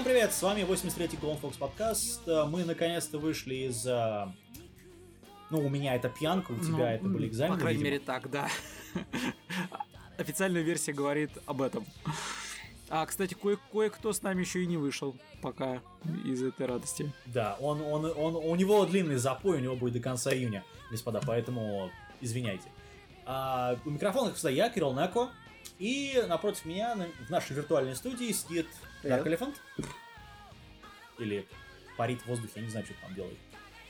[0.00, 2.22] Всем привет, с вами 83-й Golden Fox подкаст.
[2.26, 3.86] Мы наконец-то вышли из...
[3.86, 4.26] э,
[5.50, 7.92] Ну, у меня это пьянка, у тебя Ну, это были экзамены, По крайней видимо.
[7.96, 8.48] мере, так, да.
[10.16, 11.84] Официальная версия говорит об этом.
[12.88, 15.82] А, кстати, кое- кое-кто с нами еще и не вышел пока
[16.24, 17.12] из этой радости.
[17.26, 21.20] Да, он, он, он, у него длинный запой, у него будет до конца июня, господа,
[21.26, 21.90] поэтому
[22.22, 22.72] извиняйте.
[23.26, 25.28] А, у микрофона, кстати, я, Кирилл Неко,
[25.78, 28.66] и напротив меня на- в нашей виртуальной студии сидит.
[29.02, 29.54] Dark Elephant.
[31.18, 31.46] Или
[31.96, 33.36] парит в воздухе, я не знаю, что там делает.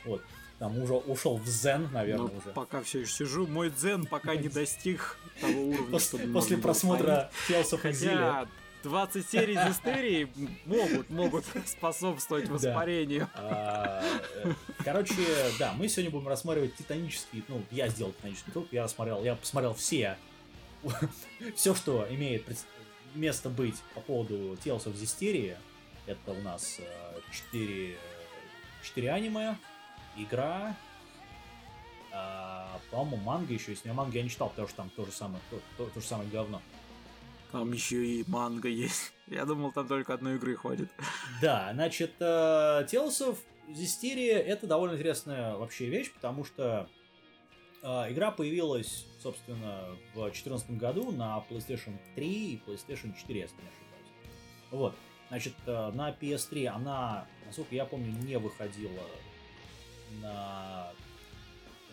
[0.04, 0.22] Вот.
[0.58, 2.50] Там уже ушел в зен, наверное, Но уже.
[2.50, 7.30] пока все еще сижу, мой дзен пока не достиг того уровня, После, чтобы после просмотра
[7.48, 7.82] Tales of.
[7.82, 8.42] Exile.
[8.42, 8.48] Хотя
[8.82, 10.28] 20 серий Зестерии
[10.66, 13.28] могут, могут способствовать воспарению.
[13.34, 14.02] А,
[14.34, 14.52] э,
[14.84, 15.14] Короче,
[15.58, 19.74] да, мы сегодня будем рассматривать титанический, ну, я сделал титанический труд, я рассмотрел, я посмотрел
[19.74, 20.16] все,
[21.56, 22.44] все, что имеет
[23.14, 25.56] место быть по поводу Tales of Zestiria.
[26.06, 26.80] Это у нас
[27.52, 27.96] 4,
[28.82, 29.56] 4 аниме,
[30.16, 30.74] игра,
[32.12, 33.84] а, по-моему, манга еще есть.
[33.84, 36.06] Но манга я не читал, потому что там то же самое, то, то- то же
[36.06, 36.60] самое говно.
[37.52, 39.12] Там еще и манга есть.
[39.26, 40.88] Я думал, там только одной игры хватит.
[41.42, 42.24] Да, значит, э,
[42.90, 43.38] Tales of
[43.68, 46.99] Zestiria это довольно интересная вообще вещь, потому что э,
[47.82, 54.10] игра появилась, собственно, в 2014 году на PlayStation 3 и PlayStation 4, если не ошибаюсь.
[54.70, 54.94] Вот.
[55.28, 59.00] Значит, э, на PS3 она, насколько я помню, не выходила
[60.20, 60.90] на...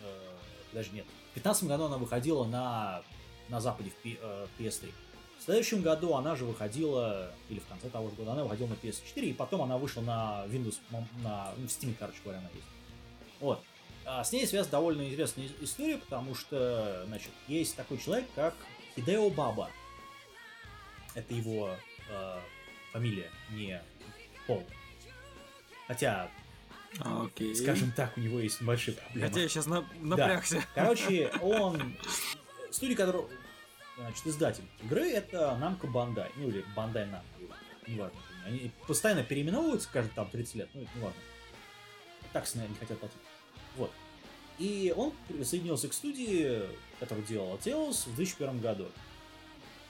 [0.02, 0.36] э,
[0.72, 1.06] даже нет.
[1.06, 3.02] В 2015 году она выходила на,
[3.48, 4.92] на Западе в P- э, PS3.
[5.38, 8.74] В следующем году она же выходила, или в конце того же года, она выходила на
[8.74, 12.66] PS4, и потом она вышла на Windows, м, на ну, Steam, короче говоря, она есть.
[13.40, 13.62] Вот.
[14.10, 18.54] А с ней связана довольно интересная ис- история, потому что, значит, есть такой человек, как
[18.96, 19.70] Хидео Баба.
[21.14, 21.76] Это его
[22.08, 22.40] э,
[22.90, 23.82] фамилия, не
[24.46, 24.64] пол.
[25.86, 26.30] Хотя,
[27.00, 27.54] Окей.
[27.54, 29.28] скажем так, у него есть небольшие проблемы.
[29.28, 30.64] Хотя я сейчас напрягся.
[30.74, 31.94] Короче, он...
[32.70, 33.24] Студия, которая...
[33.98, 36.30] Значит, издатель игры это Namco Bandai.
[36.36, 37.54] Ну, или Bandai Namco.
[37.86, 38.18] Неважно.
[38.46, 40.70] Они постоянно переименовываются, каждые там 30 лет.
[40.72, 41.20] Ну, это неважно.
[42.32, 43.18] Так, наверное, не хотят платить.
[43.78, 43.90] Вот.
[44.58, 46.62] И он присоединился к студии,
[47.00, 48.88] которая делала Tales в 2001 году.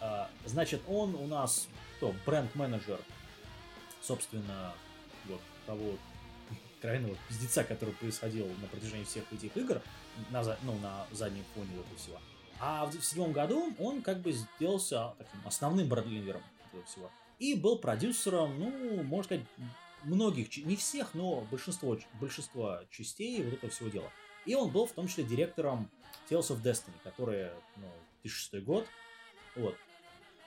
[0.00, 2.14] А, Значит, он у нас кто?
[2.24, 3.00] Бренд-менеджер,
[4.02, 4.72] собственно,
[5.26, 5.94] вот того
[6.80, 9.82] крайнего пиздеца, который происходил на протяжении всех этих игр,
[10.30, 12.20] на, ну, на заднем фоне этого всего.
[12.60, 17.10] А в, в седьмом году он как бы сделался таким основным бренд-лидером этого всего.
[17.38, 19.46] И был продюсером, ну, можно сказать,
[20.04, 24.10] многих, не всех, но большинство, большинство частей вот этого всего дела.
[24.46, 25.90] И он был в том числе директором
[26.30, 27.88] Tales of Destiny, которая, ну,
[28.22, 28.86] 2006 год.
[29.56, 29.74] Вот.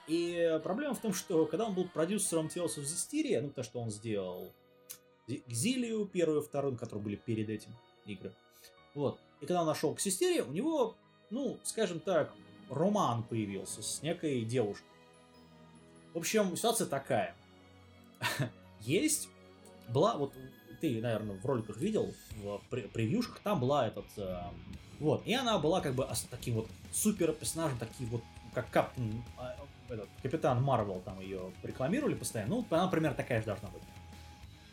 [0.07, 3.79] И проблема в том, что когда он был продюсером Tales of Zestiria, ну, потому что
[3.79, 4.51] он сделал
[5.47, 7.71] Зилию первую, вторую, которые были перед этим
[8.05, 8.33] игры.
[8.93, 9.19] Вот.
[9.39, 10.95] И когда он нашел к Систере, у него,
[11.29, 12.33] ну, скажем так,
[12.69, 14.85] роман появился с некой девушкой.
[16.13, 17.35] В общем, ситуация такая.
[18.81, 19.29] Есть,
[19.91, 20.33] была, вот
[20.79, 24.39] ты, наверное, в роликах видел, в пре- превьюшках, там была этот, э,
[24.99, 28.23] вот, и она была как бы таким вот супер персонажем, таким вот,
[28.53, 33.45] как Каптен, э, этот, Капитан Марвел там ее рекламировали постоянно, ну, она примерно такая же
[33.45, 33.83] должна быть.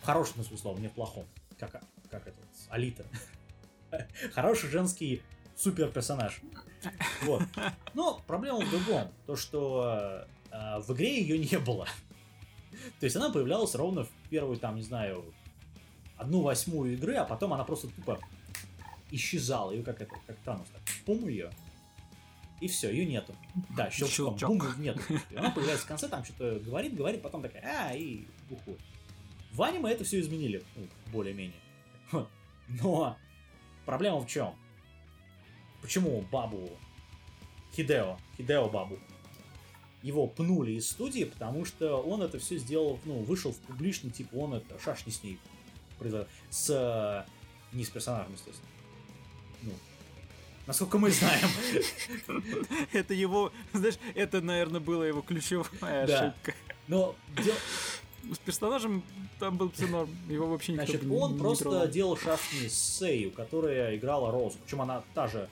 [0.01, 1.27] В хорошем смысле слова, не в плохом,
[1.59, 3.05] как, как этот, Алита.
[4.35, 5.23] Хороший женский
[5.57, 6.41] супер персонаж.
[7.23, 7.43] Вот.
[7.95, 9.13] Но проблема в другом.
[9.27, 11.87] То, что э, в игре ее не было.
[13.01, 15.25] То есть она появлялась ровно в первую, там, не знаю,
[16.17, 18.19] одну восьмую игры, а потом она просто тупо
[19.11, 19.71] исчезала.
[19.73, 21.51] Ее как это, как Танос, так, пум ее.
[22.61, 23.35] И все, ее нету.
[23.77, 24.59] Да, щелчком, Щелчок.
[24.59, 25.01] бум, нету.
[25.31, 28.81] И она появляется в конце, там что-то говорит, говорит, потом такая, а, и уходит.
[29.53, 31.57] В аниме это все изменили, ну, более-менее.
[32.69, 33.17] Но
[33.87, 34.55] проблема в чем?
[35.81, 36.69] Почему бабу
[37.75, 38.99] Хидео, Хидео бабу,
[40.09, 44.35] его пнули из студии, потому что он это все сделал, ну, вышел в публичный, типа,
[44.37, 45.39] он это, шашни с ней.
[46.51, 46.71] С...
[46.71, 48.69] э, Не с персонажем, естественно.
[49.63, 49.73] Ну,
[50.67, 51.49] насколько мы знаем.
[52.93, 56.55] Это его, знаешь, это, наверное, была его ключевая ошибка.
[56.87, 57.15] Но
[57.45, 57.55] дел-
[58.35, 59.03] С персонажем
[59.39, 60.09] там был все норм.
[60.29, 61.89] Его вообще никто Значит, он не просто трогал.
[61.89, 64.57] делал шашни с Сею, которая играла Розу.
[64.65, 65.49] Причем она та же,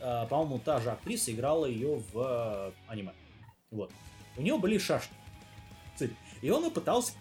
[0.00, 3.12] э, по-моему, та же актриса играла ее в э, аниме.
[3.70, 3.92] Вот.
[4.36, 4.80] У него были.
[5.96, 6.14] Цель.
[6.42, 7.12] И он и пытался,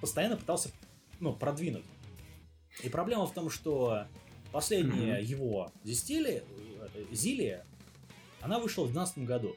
[0.00, 0.70] постоянно пытался,
[1.20, 1.84] ну, продвинуть.
[2.82, 4.06] И проблема в том, что
[4.52, 6.44] последняя его Зистили,
[6.94, 7.64] э, Зилия,
[8.42, 9.56] она вышла в 2012 году.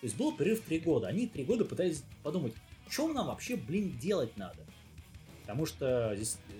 [0.00, 1.08] То есть был перерыв три года.
[1.08, 2.52] Они три года пытались подумать,
[2.88, 4.66] что нам вообще, блин, делать надо.
[5.42, 6.52] Потому что здесь э,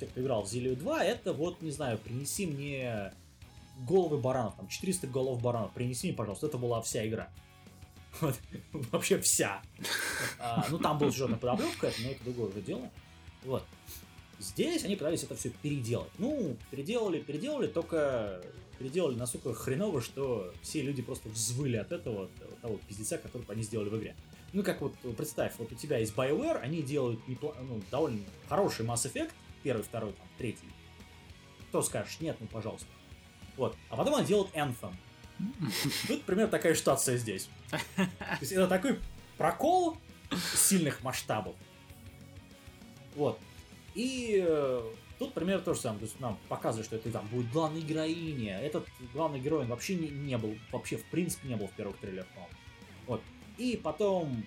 [0.00, 3.12] те, кто играл в Зелию 2, это вот, не знаю, принеси мне
[3.86, 7.30] головы баранов, там 400 голов баранов, принеси мне, пожалуйста, это была вся игра.
[8.20, 8.34] Вот.
[8.92, 9.62] Вообще вся.
[10.38, 12.90] А, ну, там был сюжетная подоплевка, но это другое уже дело.
[13.44, 13.64] Вот.
[14.38, 16.10] Здесь они пытались это все переделать.
[16.18, 18.42] Ну, переделали, переделали, только
[18.78, 23.62] переделали настолько хреново, что все люди просто взвыли от этого, от того пиздеца, который они
[23.62, 24.14] сделали в игре.
[24.52, 27.54] Ну, как вот, представь, вот у тебя есть BioWare, они делают непло...
[27.60, 30.68] ну, довольно хороший Mass Effect, первый, второй, там, третий.
[31.68, 32.86] Кто скажешь, нет, ну, пожалуйста.
[33.56, 33.74] Вот.
[33.88, 34.94] А потом они делают Anthem.
[36.08, 37.48] Тут примерно такая ситуация здесь.
[37.96, 38.98] То есть это такой
[39.36, 39.98] прокол
[40.54, 41.54] сильных масштабов.
[43.14, 43.38] Вот.
[43.94, 44.82] И э,
[45.18, 46.00] тут примерно то же самое.
[46.00, 48.60] То есть нам показывают, что это там будет главная героиня.
[48.60, 52.26] Этот главный герой вообще не, не был, вообще в принципе не был в первых трейлерах,
[52.28, 52.54] по-моему.
[53.06, 53.22] Вот.
[53.58, 54.44] И потом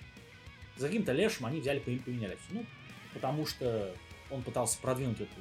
[0.78, 2.38] за каким-то лешим они взяли поменяли.
[2.52, 2.66] Ну,
[3.14, 3.94] потому что
[4.30, 5.34] он пытался продвинуть эту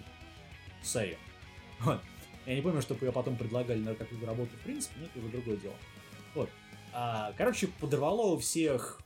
[0.83, 1.17] Сею.
[1.81, 2.01] Вот.
[2.49, 5.29] Я не помню, чтобы ее потом предлагали на какую-то работу в принципе, но это уже
[5.29, 5.75] другое дело.
[6.35, 6.49] Вот.
[6.95, 9.03] А, короче, подорвало у всех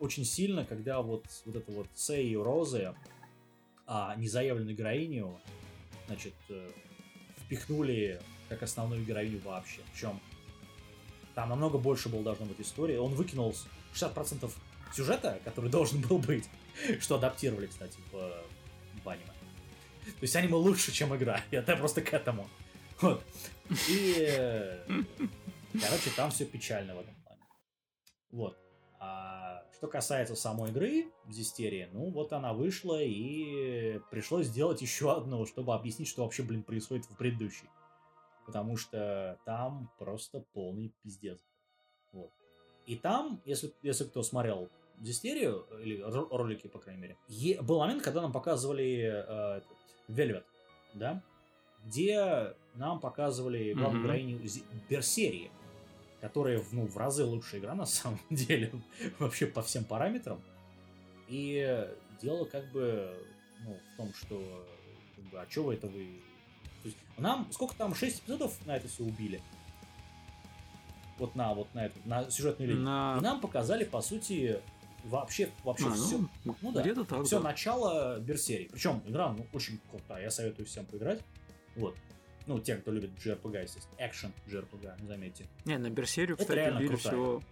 [0.00, 2.92] очень сильно, когда вот, вот это вот Сей и Розы,
[3.86, 5.38] а незаявленную героиню,
[6.08, 6.68] значит, э,
[7.36, 9.82] впихнули как основную героиню вообще.
[9.92, 10.18] Причем
[11.36, 12.96] там намного больше было должно быть истории.
[12.96, 13.54] Он выкинул
[13.94, 14.50] 60%
[14.92, 16.48] сюжета, который должен был быть,
[16.98, 18.42] что адаптировали, кстати, в,
[19.04, 19.26] в аниме.
[20.06, 21.40] То есть аниме лучше, чем игра.
[21.52, 22.48] Это просто к этому.
[23.00, 23.22] Вот.
[23.88, 24.82] И,
[25.72, 27.42] короче, там все печально в этом плане.
[28.30, 28.58] Вот.
[28.98, 35.16] А что касается самой игры в Зистерии, ну вот она вышла и пришлось сделать еще
[35.16, 37.70] одну, чтобы объяснить, что вообще, блин, происходит в предыдущей.
[38.44, 41.38] Потому что там просто полный пиздец.
[42.12, 42.30] Вот.
[42.86, 44.68] И там, если, если кто смотрел
[45.00, 49.60] Зистерию, или ролики, по крайней мере, был момент, когда нам показывали э,
[50.08, 50.44] Velvet,
[50.94, 51.22] да,
[51.84, 54.06] где нам показывали главную mm-hmm.
[54.06, 54.40] героиню
[54.88, 55.50] Берсерии,
[56.20, 58.72] которая ну, в разы лучшая игра на самом деле,
[59.18, 60.40] вообще по всем параметрам.
[61.28, 61.88] И
[62.20, 63.14] дело как бы
[63.64, 64.66] ну, в том, что
[65.16, 66.20] как бы, а что вы это вы...
[66.82, 69.42] То есть, нам, сколько там, 6 эпизодов на это все убили?
[71.18, 72.84] Вот на, вот на эту, на сюжетную линию.
[72.84, 73.18] На...
[73.18, 74.60] И нам показали, по сути,
[75.04, 76.18] вообще, вообще а, все.
[76.44, 77.50] Ну, ну да, так, все да.
[77.50, 78.68] начало Берсерии.
[78.72, 81.20] Причем игра ну, очень крутая, я советую всем поиграть.
[81.76, 81.94] Вот.
[82.46, 83.96] Ну, те, кто любит JRPG, естественно.
[83.98, 85.46] Экшен JRPG, заметьте.
[85.64, 87.42] Не, на Берсерию, кстати, реально били всего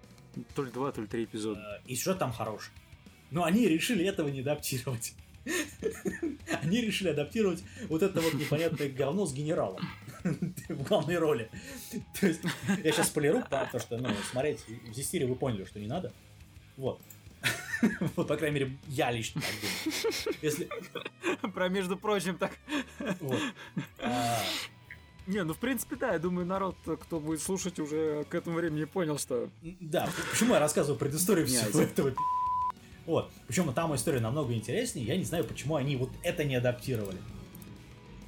[0.54, 1.60] то ли два, то ли три эпизода.
[1.60, 2.72] Э, и сюжет там хороший.
[3.30, 5.14] Но они решили этого не адаптировать.
[6.62, 9.82] Они решили адаптировать вот это вот непонятное говно с генералом
[10.24, 11.50] в главной роли.
[12.20, 12.42] То есть,
[12.84, 16.12] я сейчас полиру, потому что, ну, смотреть в Зистере вы поняли, что не надо.
[16.76, 17.00] Вот.
[18.16, 20.38] Вот, по крайней мере, я лично так думаю.
[20.42, 20.68] Если...
[21.54, 22.50] Про между прочим так.
[23.20, 23.40] Вот.
[25.28, 28.84] Не, ну в принципе, да, я думаю, народ, кто будет слушать, уже к этому времени
[28.84, 29.50] понял, что...
[29.78, 32.14] Да, почему я рассказываю предысторию всего этого
[33.04, 33.30] Вот.
[33.46, 35.06] Причем там история намного интереснее.
[35.06, 37.18] Я не знаю, почему они вот это не адаптировали.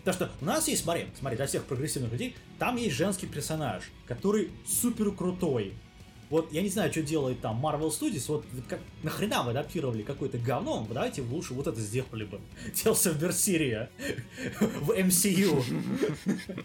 [0.05, 3.85] Потому что у нас есть, смотри, смотри, для всех прогрессивных людей, там есть женский персонаж,
[4.07, 5.73] который супер крутой.
[6.31, 10.39] Вот я не знаю, что делает там Marvel Studios, вот как, нахрена вы адаптировали какое-то
[10.39, 12.41] говно, давайте лучше вот это сделали бы.
[12.75, 13.91] Телса в Берсирия
[14.61, 15.63] в MCU.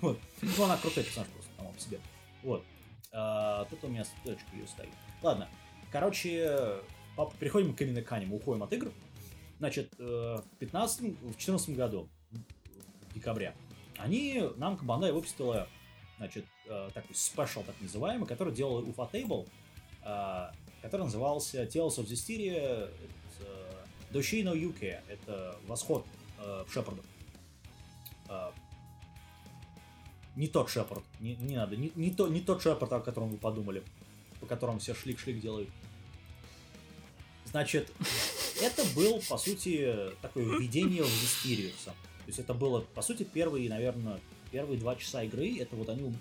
[0.00, 0.18] Вот.
[0.42, 2.00] Ну, она крутой персонаж просто, сама по себе.
[2.42, 2.64] Вот.
[3.12, 4.88] А, тут у меня стрелочка ее стоит.
[5.22, 5.48] Ладно.
[5.92, 6.80] Короче,
[7.38, 8.90] переходим к именно к уходим от игр.
[9.58, 12.08] Значит, э, в 15 в 14 году,
[13.10, 13.54] в декабре,
[13.96, 15.68] они, нам Бандай выпустила
[16.18, 19.48] значит, э, такой спешл, так называемый, который делал Ufa Table,
[20.02, 22.90] э, который назывался Tales of Zestiria
[24.10, 26.06] Doshino Yuki, это восход
[26.38, 27.04] э, Шепардов.
[28.28, 28.50] Э,
[30.36, 33.38] не тот Шепард, не, не надо, не, не, то, не тот Шепард, о котором вы
[33.38, 33.82] подумали,
[34.40, 35.68] по которому все шлик-шлик делают.
[37.46, 37.90] Значит,
[38.60, 41.72] это был, по сути, такое введение в Зестирию.
[41.84, 41.92] То
[42.26, 44.20] есть это было, по сути, первые, наверное,
[44.56, 46.14] первые два часа игры, это вот они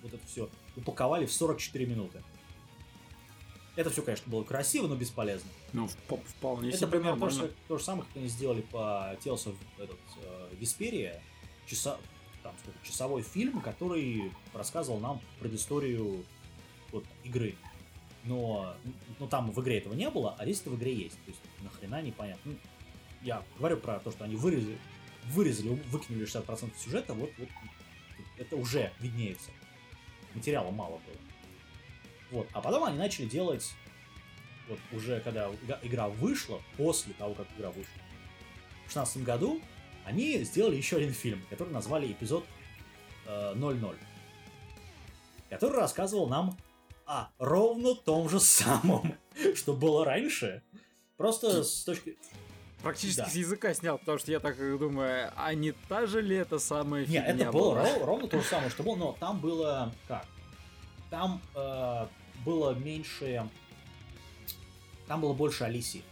[0.00, 2.22] вот это все упаковали в 44 минуты.
[3.74, 5.50] Это все, конечно, было красиво, но бесполезно.
[5.72, 9.56] Ну, вполне Это, например, то, что, то же самое, как они сделали по Tales of
[9.78, 11.20] этот, э, Висперия,
[11.66, 11.98] часа,
[12.44, 16.24] там, сколько, часовой фильм, который рассказывал нам предысторию
[16.92, 17.56] вот, игры.
[18.22, 18.72] Но,
[19.18, 21.16] но там в игре этого не было, а здесь это в игре есть.
[21.24, 22.52] То есть нахрена непонятно.
[22.52, 22.56] Ну,
[23.22, 24.78] я говорю про то, что они вырезали,
[25.30, 27.48] вырезали, выкинули 60% сюжета, вот, вот
[28.38, 29.50] это уже виднеется.
[30.34, 31.16] Материала мало было.
[32.30, 32.48] Вот.
[32.52, 33.72] А потом они начали делать,
[34.68, 35.50] вот уже когда
[35.82, 38.02] игра вышла, после того, как игра вышла,
[38.86, 39.60] в 16 году
[40.04, 42.44] они сделали еще один фильм, который назвали эпизод
[43.26, 43.96] э, 00,
[45.48, 46.56] который рассказывал нам
[47.06, 49.14] о ровно том же самом,
[49.54, 50.62] что было раньше.
[51.16, 52.18] Просто с точки...
[52.84, 53.26] Практически Да.
[53.26, 57.04] с языка снял, потому что я так думаю, а не та же ли это самая
[57.04, 60.26] фигня это было ров- ровно то же самое, что было, но там было как?
[61.10, 62.06] Там э,
[62.44, 63.48] было меньше...
[65.06, 66.02] Там было больше Алисии.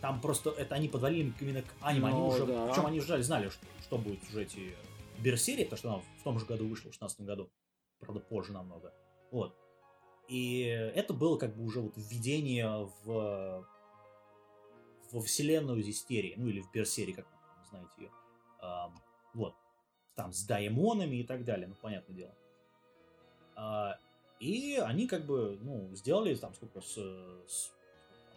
[0.00, 2.08] Там просто это они подвалили именно к аниме.
[2.08, 2.66] Они Ну, уже, да.
[2.68, 4.74] причем они ждали, знали, что, что будет в сюжете
[5.18, 7.50] Берсерии, потому что она в том же году вышла, в 16 году.
[8.00, 8.92] Правда, позже намного.
[9.30, 9.54] Вот.
[10.28, 10.62] И
[10.94, 13.66] это было как бы уже вот введение в
[15.14, 18.10] во вселенную Зистерии, ну или в Берсерии, как вы знаете ее.
[18.60, 19.00] Ам,
[19.32, 19.54] вот.
[20.16, 22.34] Там с даймонами и так далее, ну, понятное дело.
[23.54, 23.98] А,
[24.40, 27.72] и они как бы, ну, сделали там сколько, с, с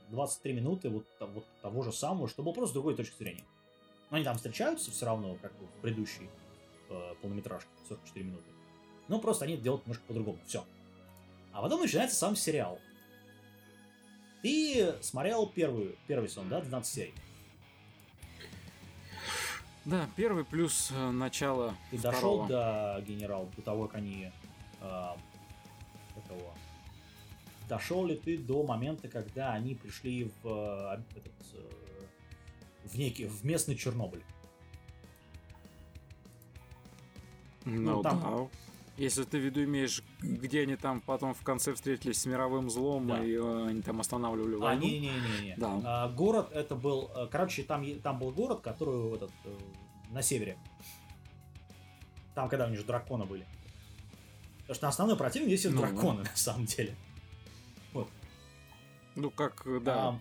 [0.10, 3.46] 23 минуты вот, вот того же самого, что было просто с другой точки зрения.
[4.12, 6.30] Но они там встречаются все равно, как в предыдущей
[6.90, 8.50] э, полнометражке, 44 минуты.
[9.08, 10.40] Но просто они делают немножко по-другому.
[10.46, 10.64] Все.
[11.54, 12.80] А потом начинается сам сериал.
[14.42, 17.14] Ты смотрел первую, первый сезон, да, 12 серий?
[19.86, 22.48] Да, первый плюс э, начало Ты дошел второго.
[22.98, 24.32] до генерала, до того, как они...
[24.82, 25.10] э,
[26.18, 26.54] этого...
[27.70, 31.70] Дошел ли ты до момента, когда они пришли в, э, этот, э,
[32.86, 34.24] в некий, в местный Чернобыль?
[37.66, 38.50] Ну, Ну, там- да.
[38.98, 43.08] Если ты в виду имеешь, где они там потом в конце встретились с мировым злом,
[43.08, 43.24] Да.
[43.24, 44.82] и э, они там останавливали А, войну.
[44.86, 45.56] не-не-не.
[45.58, 45.82] Да.
[45.86, 47.12] А, город это был...
[47.16, 49.56] э, Короче, там, там был город, который этот, э,
[50.10, 50.58] на севере.
[52.34, 53.46] Там, когда у них же драконы были.
[54.62, 55.80] Потому что основной противник здесь Ну.
[55.80, 56.96] драконы, на самом деле.
[59.16, 60.20] Ну, как, э, да, А,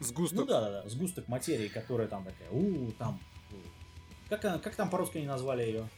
[0.00, 0.40] сгусток.
[0.40, 3.20] Ну да, да, да, сгусток материи, которая там такая, у, там,
[3.50, 4.28] у.
[4.30, 5.88] как, она- как там по-русски они назвали ее?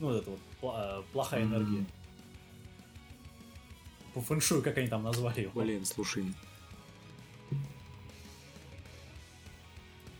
[0.00, 1.84] Ну, вот это вот, пла- э, плохая энергия.
[4.14, 5.50] По фэншую, как они там назвали ее.
[5.54, 6.24] Блин, слушай.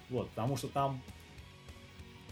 [0.09, 1.01] Вот, потому что там,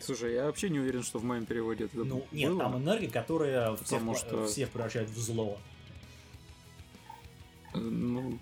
[0.01, 2.61] Слушай, я вообще не уверен, что в моем переводе это ну, нет, было.
[2.61, 5.59] там энергия, которая всех, Потому пла- что- всех превращает в зло.
[7.73, 8.39] Э, Ну,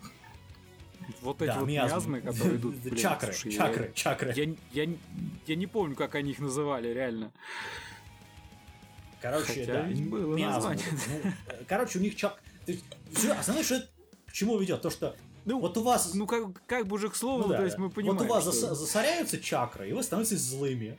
[1.20, 2.18] вот эти да, вот миазмы.
[2.18, 2.74] миазмы, которые идут.
[2.82, 4.32] блин, чакры, слушай, я- чакры, чакры.
[4.34, 4.54] Я,
[4.84, 4.92] я,
[5.46, 7.30] я не помню, как они их называли, реально.
[9.22, 10.74] Короче, Хотя да, ведь было миазмы.
[10.74, 10.84] название.
[11.24, 12.42] Ну, э, короче, у них чак...
[13.38, 13.88] Основное, что это
[14.26, 14.82] к чему ведет?
[14.82, 17.58] То, что Ну, вот у вас ну как, как бы уже к слову, Ну да,
[17.58, 20.98] то есть мы понимаем, Вот у вас что- зас- засоряются чакры, и вы становитесь злыми.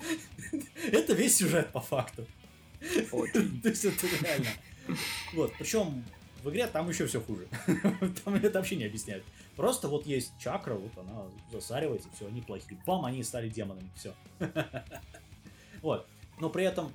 [0.92, 2.26] Это весь сюжет по факту.
[2.80, 4.48] То есть это реально.
[5.32, 6.04] Вот, причем
[6.42, 7.48] в игре там еще все хуже.
[8.24, 9.24] Там это вообще не объясняют.
[9.56, 12.80] Просто вот есть чакра, вот она засаривается, все, они плохие.
[12.86, 14.14] Бам, они стали демонами, все.
[15.82, 16.06] Вот.
[16.40, 16.92] Но при этом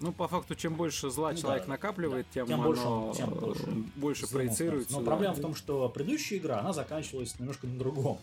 [0.00, 2.32] Ну, по факту, чем больше зла Ну человек да, накапливает, да.
[2.34, 3.66] тем, Тем больше оно, тем больше
[3.96, 4.92] больше проецируется.
[4.92, 5.06] Но да.
[5.06, 8.20] проблема в том, что предыдущая игра, она заканчивалась немножко на другом.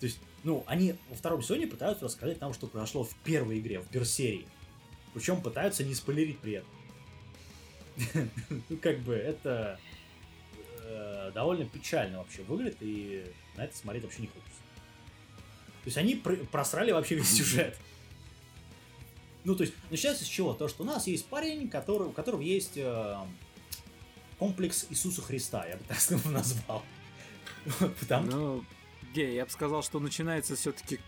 [0.00, 3.78] То есть, ну, они во втором сезоне пытаются рассказать нам, что произошло в первой игре,
[3.80, 4.46] в Берсерии.
[5.14, 6.68] Причем пытаются не спойлерить при этом.
[8.68, 9.78] Ну, как бы, это
[10.82, 13.24] э, довольно печально вообще выглядит, и
[13.56, 14.50] на это смотреть вообще не хочется.
[15.84, 17.76] То есть они пр- просрали вообще весь сюжет.
[19.44, 20.54] Ну, то есть, начинается с чего?
[20.54, 23.16] То, что у нас есть парень, который, у которого есть э,
[24.38, 26.82] комплекс Иисуса Христа, я бы так его назвал.
[28.00, 28.64] Потому Ну,
[29.10, 31.00] где, я бы сказал, что начинается все-таки,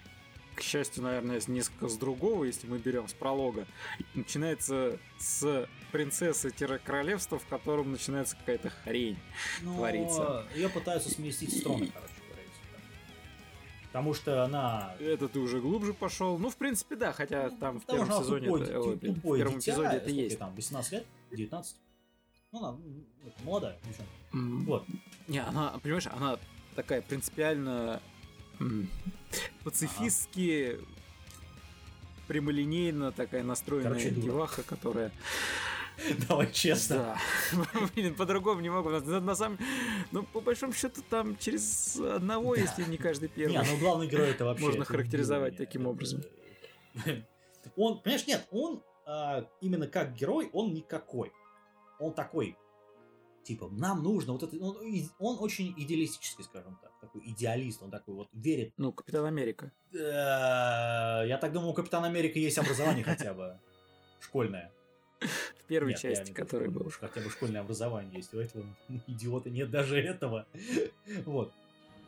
[0.54, 3.66] к счастью, наверное, несколько с другого, если мы берем с пролога.
[4.14, 9.18] Начинается с принцессы-королевства, в котором начинается какая-то хрень.
[9.62, 10.46] но творится.
[10.54, 12.13] ее пытаются сместить с трона, короче.
[13.94, 14.92] Потому что она...
[14.98, 16.36] Это ты уже глубже пошел.
[16.36, 19.38] Ну, в принципе, да, хотя там в первом сезоне, тупой, это- ой, блин, в тупое
[19.44, 20.38] первом дитя, эпизоде это есть.
[20.40, 21.06] там, 18 лет?
[21.30, 21.76] 19?
[22.50, 22.78] Ну, она
[23.24, 24.12] это молодая девчонка.
[24.32, 24.84] М, Вот.
[25.28, 26.38] Не, она, понимаешь, она
[26.74, 28.00] такая принципиально
[28.58, 28.88] м,
[29.62, 30.80] пацифистски
[32.26, 35.12] прямолинейно такая настроенная Короче, деваха, которая...
[36.28, 37.16] Давай честно.
[37.52, 37.64] Да.
[37.94, 38.90] Блин, по-другому не могу.
[38.90, 39.58] На, на самом...
[40.12, 42.60] Ну, по большому счету, там через одного, Да.
[42.62, 43.52] если не каждый первый.
[43.52, 44.64] Не, ну главный герой это вообще...
[44.64, 46.22] Можно это характеризовать таким Это- образом.
[47.76, 51.32] Он, понимаешь, нет, он а, именно как герой, он никакой.
[51.98, 52.58] Он такой,
[53.42, 54.56] типа, нам нужно вот это...
[54.62, 54.76] Он,
[55.18, 56.92] он очень идеалистический, скажем так.
[57.00, 58.74] Такой идеалист, он такой вот верит.
[58.76, 59.72] Ну, Капитан Америка.
[59.92, 63.58] Э, Я так думаю, у Капитана Америки есть образование хотя бы
[64.20, 64.70] школьное.
[65.64, 66.90] В первой Нет, я части, не который думаю, был.
[66.90, 68.34] что Хотя бы школьное образование есть.
[68.34, 68.66] У этого
[69.06, 70.46] идиота нет даже этого.
[71.24, 71.52] Вот.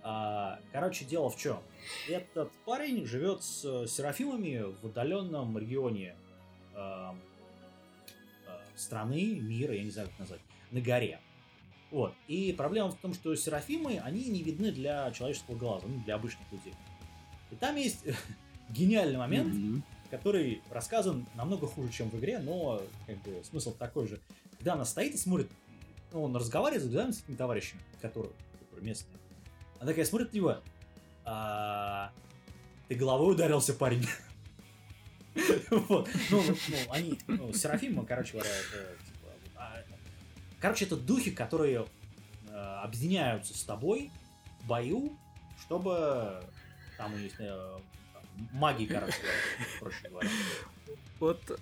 [0.03, 1.59] А, короче, дело в чем?
[2.09, 6.15] Этот парень живет с серафимами в удаленном регионе
[6.75, 7.11] э,
[8.47, 11.19] э, страны, мира, я не знаю, как назвать, на горе.
[11.91, 12.15] Вот.
[12.29, 16.53] И проблема в том, что серафимы, они не видны для человеческого глаза, ну, для обычных
[16.53, 16.75] людей.
[17.51, 18.05] И там есть
[18.71, 19.83] гениальный момент, mm-hmm.
[20.11, 24.21] Который рассказан намного хуже, чем в игре, но как бы смысл такой же.
[24.59, 25.51] Когда она стоит и смотрит,
[26.13, 29.19] ну, он разговаривает с этими товарищами, которые, которые местные.
[29.79, 30.57] Она такая смотрит на него,
[31.25, 32.13] а,
[32.89, 34.07] ты головой ударился, парень.
[35.71, 36.09] Вот.
[36.31, 39.83] Ну, ну, они, ну, Серафима, короче говоря, типа, а,
[40.59, 41.87] короче, это духи, которые
[42.49, 44.11] э, объединяются с тобой
[44.63, 45.19] в бою,
[45.61, 46.43] чтобы
[46.97, 47.79] там у них э,
[48.53, 49.17] магии, короче
[49.81, 50.29] проще говоря.
[51.19, 51.41] Вот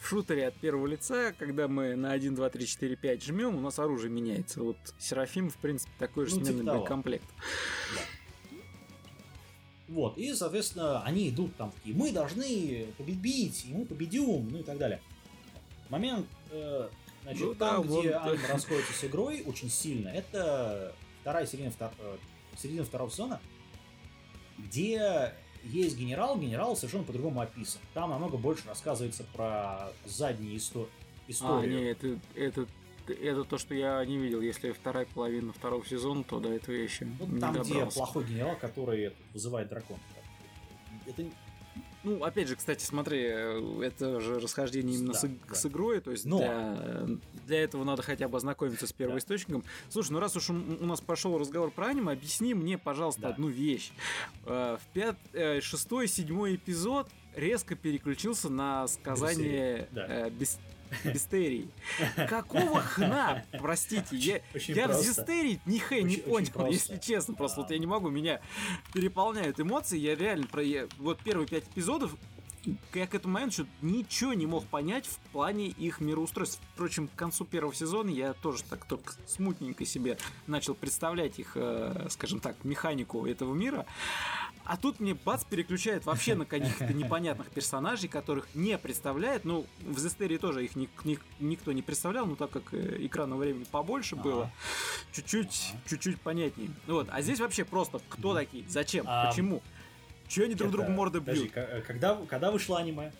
[0.00, 3.60] в шутере от первого лица, когда мы на 1, 2, 3, 4, 5 жмем, у
[3.60, 4.62] нас оружие меняется.
[4.62, 7.26] Вот Серафим, в принципе, такой же ну, сменный типа боекомплект.
[7.94, 8.00] Да.
[9.88, 14.62] Вот, и, соответственно, они идут там такие, мы должны победить, и мы победим, ну и
[14.62, 15.00] так далее.
[15.88, 16.90] Момент, э,
[17.22, 18.14] значит, ну, там, да, где вот...
[18.14, 21.90] Анна расходится с игрой очень сильно, это вторая середина, втор...
[22.00, 22.18] Э,
[22.58, 23.40] середина второго сезона,
[24.58, 25.32] где
[25.64, 27.80] есть генерал, генерал совершенно по-другому описан.
[27.94, 30.88] Там намного больше рассказывается про задние исто-
[31.26, 31.78] историю.
[31.78, 32.66] А, нет, это, это,
[33.12, 34.40] это то, что я не видел.
[34.40, 37.74] Если вторая половина второго сезона, то до этого я еще ну, не Там, добрался.
[37.74, 39.98] где плохой генерал, который вызывает дракон.
[41.06, 41.24] Это
[42.08, 45.54] ну, опять же, кстати, смотри, э, это же расхождение именно да, с, да.
[45.54, 46.38] с игрой, то есть Но...
[46.38, 47.06] для,
[47.46, 49.62] для этого надо хотя бы ознакомиться с первоисточником.
[49.62, 49.68] Да.
[49.90, 53.28] Слушай, ну раз уж у нас пошел разговор про аниме, объясни мне, пожалуйста, да.
[53.28, 53.92] одну вещь.
[54.46, 55.16] Э, в пят...
[55.32, 60.30] Э, шестой, седьмой эпизод резко переключился на сказание да.
[60.30, 60.58] без
[61.04, 61.70] Бистерий.
[62.28, 63.44] Какого хна?
[63.58, 67.34] Простите, я, я в Зистерии ни хэ не понял, если честно.
[67.34, 68.40] Просто вот я не могу, меня
[68.92, 69.98] переполняют эмоции.
[69.98, 70.62] Я реально про...
[70.62, 72.16] Я, вот первые пять эпизодов
[72.94, 76.62] я к этому моменту ничего не мог понять в плане их мироустройства.
[76.74, 82.06] Впрочем, к концу первого сезона я тоже так только смутненько себе начал представлять их, э,
[82.10, 83.86] скажем так, механику этого мира.
[84.68, 89.46] А тут мне бац переключает вообще на каких-то непонятных персонажей, которых не представляет.
[89.46, 93.40] Ну, в Зестерии тоже их ни, ни, никто не представлял, но так как э, экранного
[93.40, 94.52] времени побольше а было,
[95.10, 96.68] чуть-чуть, чуть-чуть понятнее.
[96.86, 99.62] Вот, а здесь вообще просто кто такие, зачем, а, почему,
[100.28, 101.50] че они друг другу морды бьют.
[101.50, 103.10] Подожди, когда, когда вышло аниме?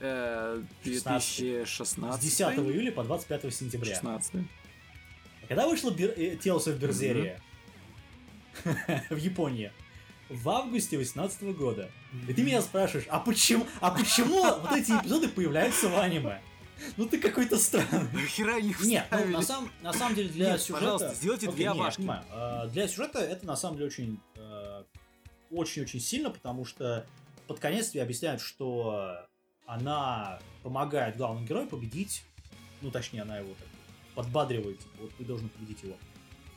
[0.00, 1.40] 2016.
[1.40, 3.94] Э, С 10 июля по 25 сентября.
[3.94, 4.34] 16.
[4.34, 6.10] А когда вышло Бир...
[6.10, 7.36] Tales of Berseria?
[7.36, 7.40] Mm-hmm.
[9.10, 9.72] в Японии
[10.28, 11.90] в августе 18 года.
[12.26, 16.40] И ты меня спрашиваешь, а почему, а почему вот эти эпизоды появляются в аниме?
[16.96, 18.08] Ну ты какой-то странный.
[18.12, 20.80] Нахера их Нет, ну, на, сам, на самом деле для нет, сюжета...
[20.80, 22.10] Пожалуйста, сделайте две овашки.
[22.32, 24.84] Э, для сюжета это на самом деле очень э,
[25.50, 27.06] очень-очень сильно, потому что
[27.46, 29.26] под конец тебе объясняют, что
[29.66, 32.24] она помогает главному герою победить,
[32.80, 33.68] ну точнее она его так
[34.14, 35.96] подбадривает, типа, вот ты должен победить его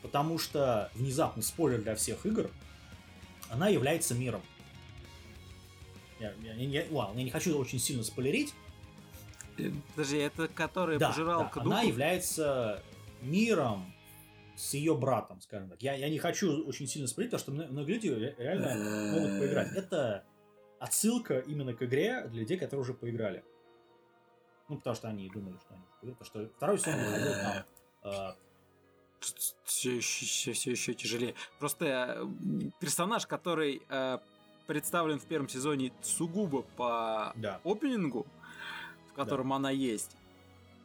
[0.05, 2.51] потому что внезапно спойлер для всех игр,
[3.49, 4.43] она является миром.
[6.19, 8.53] Я, я, я, ладно, я не хочу очень сильно спойлерить.
[9.95, 12.83] Подожди, это который да, пожирал да, Она является
[13.21, 13.91] миром
[14.55, 15.81] с ее братом, скажем так.
[15.81, 19.71] Я, я не хочу очень сильно спойлерить, потому что многие люди реально могут поиграть.
[19.75, 20.23] Это
[20.79, 23.43] отсылка именно к игре для людей, которые уже поиграли.
[24.69, 27.63] Ну, потому что они думали, что они Потому что второй сезон выходил там
[28.03, 28.35] а,
[29.63, 31.35] все еще, все, еще тяжелее.
[31.59, 32.27] Просто
[32.79, 34.19] персонаж, который э,
[34.67, 37.59] представлен в первом сезоне сугубо по да.
[37.63, 38.25] опенингу,
[39.11, 39.55] в котором да.
[39.55, 40.15] она есть,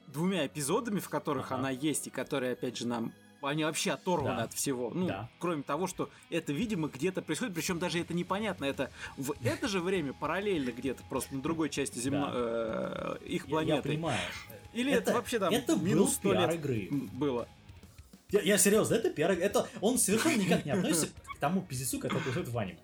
[0.09, 1.57] двумя эпизодами, в которых ага.
[1.57, 4.43] она есть, и которые, опять же, нам они вообще оторваны да.
[4.45, 4.91] от всего.
[4.95, 5.31] Ну, да.
[5.39, 8.65] кроме того, что это, видимо, где-то происходит, причем даже это непонятно.
[8.65, 12.33] Это в это же время параллельно где-то просто на другой части земной да.
[12.35, 13.71] э, их планеты.
[13.71, 14.21] Я, я понимаю.
[14.73, 16.89] Или это, это вообще там это минус сто лет игры.
[16.91, 17.49] было.
[18.33, 19.33] Я, я серьезно, это пиар...
[19.33, 22.79] Это, он совершенно никак не относится к тому пиздецу, который происходит в аниме.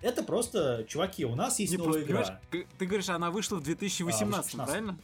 [0.00, 2.40] Это просто, чуваки, у нас есть не, новая игра.
[2.50, 4.98] Ты говоришь, она вышла в 2018, а, правильно?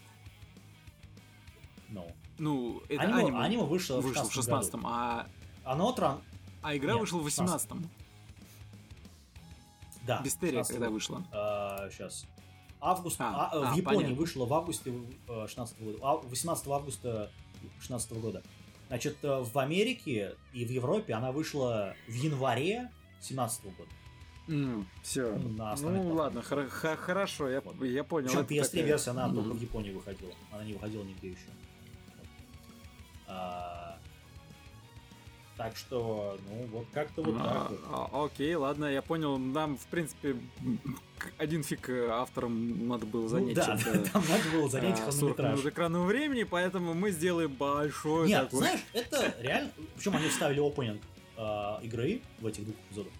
[1.91, 2.13] No.
[2.39, 5.27] Ну, это аниме, аниме, аниме вышло, вышло в 16 а...
[5.65, 6.21] Оно тран...
[6.63, 7.87] А игра Нет, вышла в 18 -м.
[10.07, 10.21] Да.
[10.23, 11.25] Бистерия когда вышла?
[11.33, 12.25] А, сейчас.
[12.81, 13.21] Август.
[13.21, 14.17] А, а, в а, Японии понятно.
[14.17, 14.93] вышло в августе
[15.27, 16.29] 16 -го года.
[16.29, 17.31] 18 августа
[17.81, 18.43] 16 года.
[18.93, 23.91] Значит, э, в Америке и в Европе она вышла в январе 2017 года.
[24.49, 25.35] Mm, все.
[25.35, 27.83] На ну ладно, хор- хор- хорошо, я, вот.
[27.83, 28.29] я понял.
[28.29, 28.85] Причем PS3 такая...
[28.85, 29.35] версия, она mm.
[29.35, 30.35] только в Японии выходила.
[30.53, 31.49] Она не выходила нигде еще.
[33.27, 33.82] А...
[35.63, 37.81] Так что, ну, вот как-то вот так вот.
[37.89, 39.39] А, окей, ладно, я понял.
[39.39, 40.35] Нам, в принципе,
[41.39, 43.57] один фиг э, авторам надо было занять.
[43.57, 45.53] Ну, да, чем-то, там надо было занять а, 40 хронометраж.
[45.53, 48.59] минут экранного времени, поэтому мы сделаем большой Нет, такой.
[48.59, 49.71] знаешь, это реально...
[49.95, 51.01] Причем они вставили опенинг
[51.37, 53.13] э, игры в этих двух эпизодах,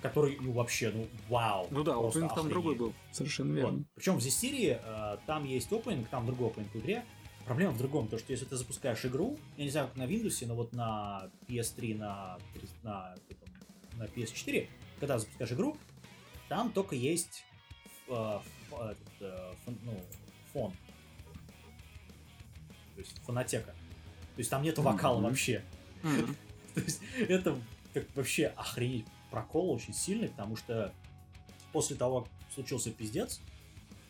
[0.00, 1.66] который, ну, вообще, ну, вау.
[1.70, 2.94] Ну да, опенинг там другой был.
[3.12, 3.76] Совершенно верно.
[3.76, 3.86] Вот.
[3.94, 7.04] Причем в Зестирии э, там есть опенинг, там другой опенинг в игре.
[7.46, 10.46] Проблема в другом, то что если ты запускаешь игру, я не знаю, как на Windows,
[10.46, 12.38] но вот на PS3, на,
[12.82, 13.14] на,
[13.96, 14.68] на PS4,
[15.00, 15.76] когда запускаешь игру,
[16.48, 17.42] там только есть
[18.08, 20.00] э, ф- этот, э, фон, ну,
[20.52, 20.72] фон.
[22.94, 23.72] То есть фонотека.
[23.72, 25.28] То есть там нету вокала Мгм.
[25.28, 25.64] вообще.
[26.02, 26.36] Мгм.
[26.74, 27.58] То есть это
[27.94, 30.92] как вообще охренеть прокол очень сильный, потому что
[31.72, 33.40] после того, как случился пиздец,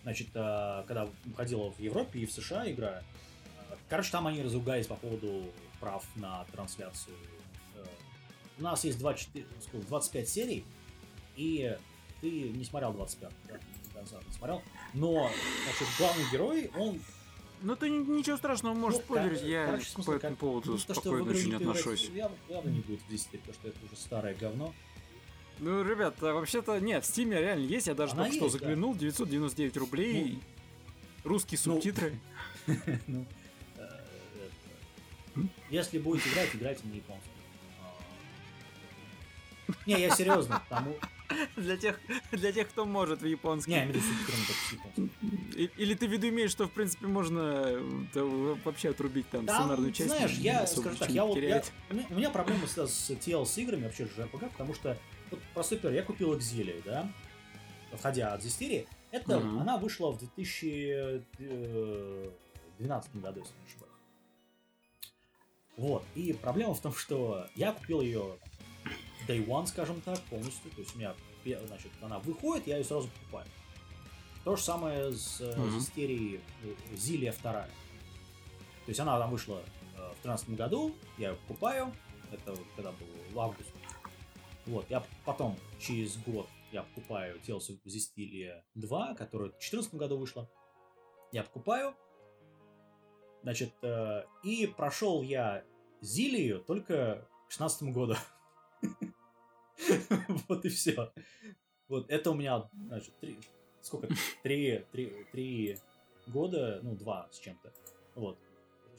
[0.02, 3.02] значит, э, когда выходила в Европе и в США игра,
[3.88, 5.44] короче, там они разругались по поводу
[5.80, 7.16] прав на трансляцию.
[7.76, 7.84] Э,
[8.58, 10.64] У нас есть 24, сколько, 25 серий,
[11.36, 11.76] и
[12.20, 13.54] ты не смотрел 25, да?
[13.54, 14.62] до конца не смотрел.
[14.94, 15.30] Но,
[15.64, 17.00] значит, главный герой, он
[17.62, 20.72] Ну ты ни- ничего страшного, можешь ну, спойлерить, я короче, смысле, по этому как- поводу
[20.72, 22.08] ну, то, спокойно игру очень отношусь.
[22.10, 24.74] Явно, явно не будет в 10, потому что это уже старое говно.
[25.60, 28.58] Ну, ребят, а вообще-то нет, в Стиме реально есть, я даже Она только что есть,
[28.58, 28.60] да.
[28.60, 30.40] заглянул, 999 рублей,
[31.22, 32.18] русские ну, субтитры.
[33.06, 33.26] Ну,
[33.76, 37.32] э, Если будете играть, играйте на японском.
[37.82, 40.94] А, Не, я серьезно, потому...
[41.56, 41.98] Для тех,
[42.32, 43.70] для тех, кто может в японский.
[43.70, 44.04] Не, я имею в
[44.98, 45.10] виду
[45.56, 47.80] с Или ты в виду имеешь, что в принципе можно
[48.12, 48.24] да,
[48.64, 50.10] вообще отрубить там, Там, сценарную часть?
[50.10, 53.84] знаешь, я, скажу так, я вот, я, у, меня, у меня проблема всегда с играми,
[53.84, 54.98] вообще с JRPG, потому что,
[55.30, 57.08] вот, простой пример, я купил Exilio, да,
[57.92, 59.60] входя от Зестерии, это, Мгм.
[59.60, 63.90] она вышла в 2012 году, если не ошибаюсь.
[65.76, 68.36] Вот, и проблема в том, что я купил ее
[69.26, 71.14] Day One, скажем так, полностью, то есть у меня,
[71.66, 73.46] значит, она выходит, я ее сразу покупаю.
[74.44, 75.70] То же самое с э, Мгм.
[75.78, 77.68] Зестерией э, Зилия вторая.
[78.86, 79.62] То есть она там вышла
[79.96, 81.92] э, в 13 году, я ее покупаю,
[82.32, 83.69] это когда был в августе.
[84.70, 90.16] Вот, я потом, через год, я покупаю Tales of Zestiria 2, которая в 14 году
[90.16, 90.48] вышла.
[91.32, 91.96] Я покупаю,
[93.42, 95.64] значит, э, и прошел я
[96.00, 98.14] Зилию только к 16 году.
[100.48, 101.12] Вот и все.
[101.88, 103.40] Вот это у меня, значит, три,
[103.80, 104.08] сколько?
[104.44, 105.78] Три, три, три
[106.28, 107.72] года, ну, два с чем-то.
[108.14, 108.38] Вот.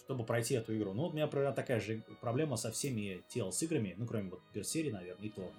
[0.06, 0.94] Чтобы пройти эту игру.
[0.94, 4.92] Ну, у меня примерно такая же проблема со всеми TLS играми, ну, кроме вот Берсерии,
[4.92, 5.50] наверное, и то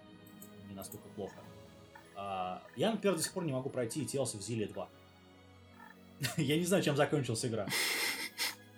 [0.69, 1.37] не настолько плохо.
[2.17, 4.89] А, я, например, до сих пор не могу пройти TLS в Зиле 2.
[6.37, 7.67] Я не знаю, чем закончилась игра.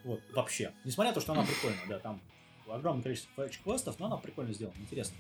[0.05, 0.73] Вот, вообще.
[0.85, 2.21] Несмотря на то, что она прикольная, да, там
[2.69, 5.17] огромное количество фэтч-квестов, но она прикольно сделана, интересно.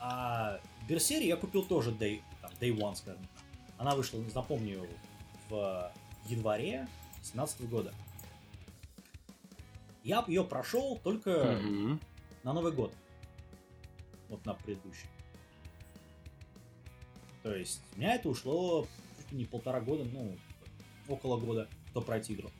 [0.00, 3.26] А Берсерии я купил тоже Day, там, Day One, скажем.
[3.78, 4.86] Она вышла, напомню,
[5.48, 5.92] в
[6.26, 6.88] январе
[7.22, 7.92] 17 года.
[10.04, 12.00] Я ее прошел только Мгм.
[12.42, 12.92] на Новый год.
[14.28, 15.08] Вот на предыдущий.
[17.42, 18.86] То есть у меня это ушло
[19.18, 20.36] чуть ли не полтора года, ну,
[21.08, 22.50] около года, чтобы пройти игру.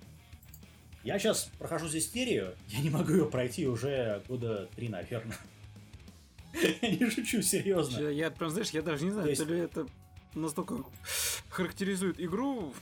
[1.04, 5.36] Я сейчас прохожу здесь серию, я не могу ее пройти уже года три, наверное.
[6.82, 8.08] Я не шучу, серьезно.
[8.08, 9.86] Я, прям, знаешь, я даже не знаю, То то ли это
[10.34, 10.84] настолько
[11.48, 12.72] характеризует игру.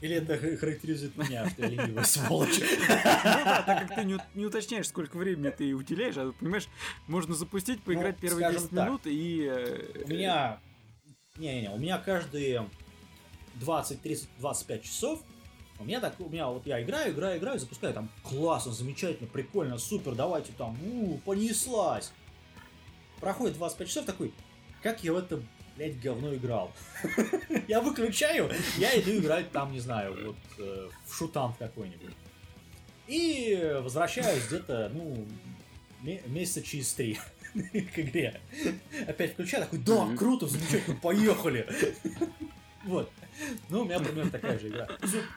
[0.00, 2.58] Или это характеризует меня, что я ленивая сволочь.
[2.58, 6.68] Ну да, так как ты не, ут- не уточняешь, сколько времени ты уделяешь, а понимаешь,
[7.06, 9.46] можно запустить, поиграть Ну, первые скажем 10 так, минут и...
[9.50, 10.58] э, У меня...
[11.36, 12.68] Не-не-не, у меня каждые
[13.56, 15.22] 20, 30, 25 часов
[15.80, 19.78] у меня так, у меня вот я играю, играю, играю, запускаю там классно, замечательно, прикольно,
[19.78, 22.12] супер, давайте там, у, понеслась.
[23.18, 24.34] Проходит 25 часов такой,
[24.82, 25.42] как я в это,
[25.80, 26.72] блядь, говно играл.
[27.66, 32.14] Я выключаю, я иду играть там, не знаю, вот э, в шутан какой-нибудь.
[33.08, 35.26] И возвращаюсь где-то, ну,
[36.02, 37.18] ме- месяца через три
[37.54, 38.40] к игре.
[39.08, 41.66] Опять включаю, такой, да, круто, замечательно, поехали.
[42.84, 43.10] Вот.
[43.70, 44.86] Ну, у меня примерно такая же игра.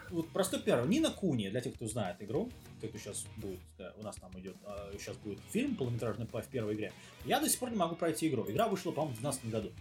[0.10, 0.90] Вот, простой первый.
[0.90, 3.62] Нина Куни, для тех, кто знает игру, кто сейчас будет,
[3.98, 4.58] у нас там идет,
[5.00, 6.92] сейчас будет фильм полнометражный по в первой игре.
[7.26, 8.46] Я до сих пор не могу пройти игру.
[8.50, 9.72] Игра вышла, по-моему, в 2012 году.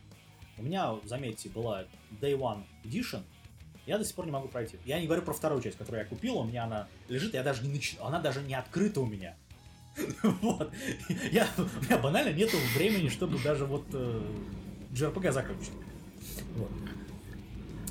[0.59, 1.85] У меня, заметьте, была
[2.21, 3.23] Day One Edition.
[3.87, 4.79] Я до сих пор не могу пройти.
[4.85, 7.65] Я не говорю про вторую часть, которую я купил, у меня она лежит, я даже
[7.65, 7.97] не нач...
[8.01, 9.35] она даже не открыта у меня.
[10.23, 10.73] Вот.
[11.31, 14.23] Я, у меня банально нету времени, чтобы даже вот э,
[14.93, 15.73] JRPG закончить.
[16.57, 16.71] Вот.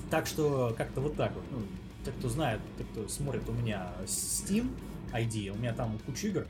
[0.09, 1.43] Так что как-то вот так вот.
[1.51, 1.61] Ну,
[2.05, 4.75] те, кто знает, те, кто смотрит у меня Steam
[5.13, 6.47] ID, у меня там куча игр.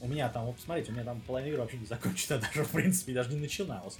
[0.00, 2.70] У меня там, вот посмотрите, у меня там половина игр вообще не закончена даже, в
[2.70, 3.98] принципе, даже не начиналась.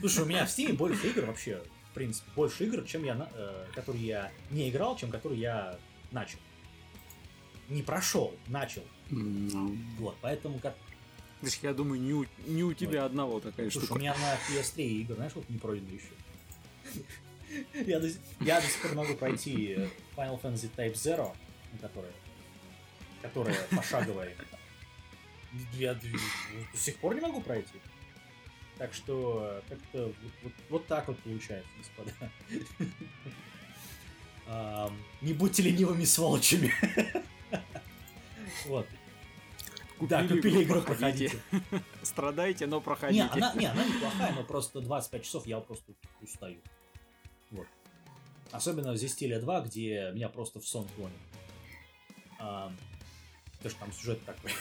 [0.00, 3.66] Слушай, у меня в Steam больше игр вообще, в принципе, больше игр, чем я, э,
[3.74, 5.78] которые я не играл, чем которые я
[6.10, 6.38] начал.
[7.68, 8.82] Не прошел, начал.
[9.10, 10.76] Ну, Вот, поэтому как...
[11.40, 14.00] Значит, я думаю, не у, не у тебя одного такая Слушай, у штука.
[14.00, 17.02] меня на PS3 игры, знаешь, вот не пройдены еще.
[17.86, 18.08] Я до,
[18.40, 19.78] я до сих пор могу пройти
[20.14, 21.34] Final Fantasy Type Zero,
[21.80, 22.12] которая,
[23.22, 24.36] которая пошаговая.
[25.72, 26.06] Я до
[26.78, 27.72] сих пор не могу пройти.
[28.78, 32.12] Так что как-то вот, вот- вот так вот получается, господа.
[35.20, 36.72] Не будьте ленивыми сволочами.
[38.66, 38.86] Вот.
[40.00, 41.40] Да, купили игру, проходите.
[42.02, 43.22] Страдайте, но Не, проходите.
[43.30, 46.58] она, не, она неплохая, но просто 25 часов я просто устаю.
[47.50, 47.66] Вот.
[48.50, 51.16] Особенно в Зестиле 2, где меня просто в сон гонит.
[52.38, 52.72] А,
[53.52, 54.52] потому что там сюжет такой.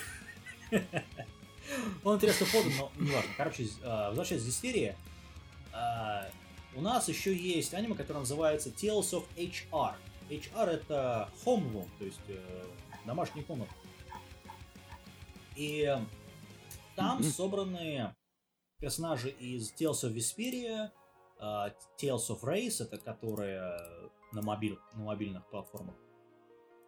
[2.04, 3.32] Он интересно подан, но не важно.
[3.38, 4.96] Короче, а, возвращаясь к Зестерии,
[5.74, 6.30] а,
[6.76, 9.96] у нас еще есть аниме, которое называется Tales of HR.
[10.30, 12.66] HR это Homeroom, то есть э,
[13.06, 13.70] домашний комнат.
[15.56, 15.98] И
[16.96, 18.14] там собраны
[18.80, 20.92] персонажи из Tales of Vesperia,
[21.40, 23.80] э, Tales of Race, это которые
[24.32, 25.96] на, мобиль, на мобильных платформах,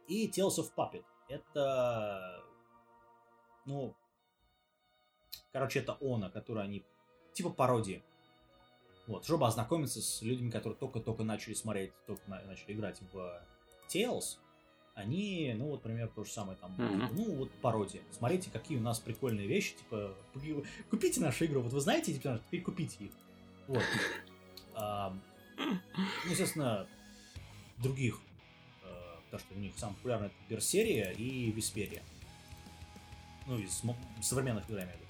[0.07, 1.03] и Tales of Puppet.
[1.29, 2.43] Это,
[3.65, 3.95] ну,
[5.51, 6.83] короче, это Она, который они,
[7.33, 8.01] типа пародии.
[9.07, 13.41] Вот, чтобы ознакомиться с людьми, которые только-только начали смотреть, только на- начали играть в
[13.87, 14.37] Tales,
[14.93, 17.09] они, ну вот, например, то же самое там, Мгм.
[17.15, 18.01] ну вот пародия.
[18.11, 22.17] Смотрите, какие у нас прикольные вещи, типа, купи- купите нашу игру, вот вы знаете эти
[22.17, 23.11] персонажи, теперь купите их.
[23.67, 23.83] Вот.
[24.75, 25.21] Ам,
[25.57, 26.87] Ну, естественно,
[27.79, 28.19] других,
[28.83, 32.01] э, потому что у них самая популярная это Берсерия и Висперия.
[33.45, 33.81] Ну, из
[34.21, 35.08] современных игр, я имею в виду.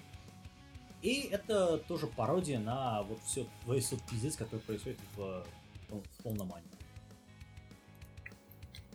[1.02, 5.46] И это тоже пародия на вот все весь тот пиздец, который происходит в,
[5.88, 6.70] пол- в полном аниме.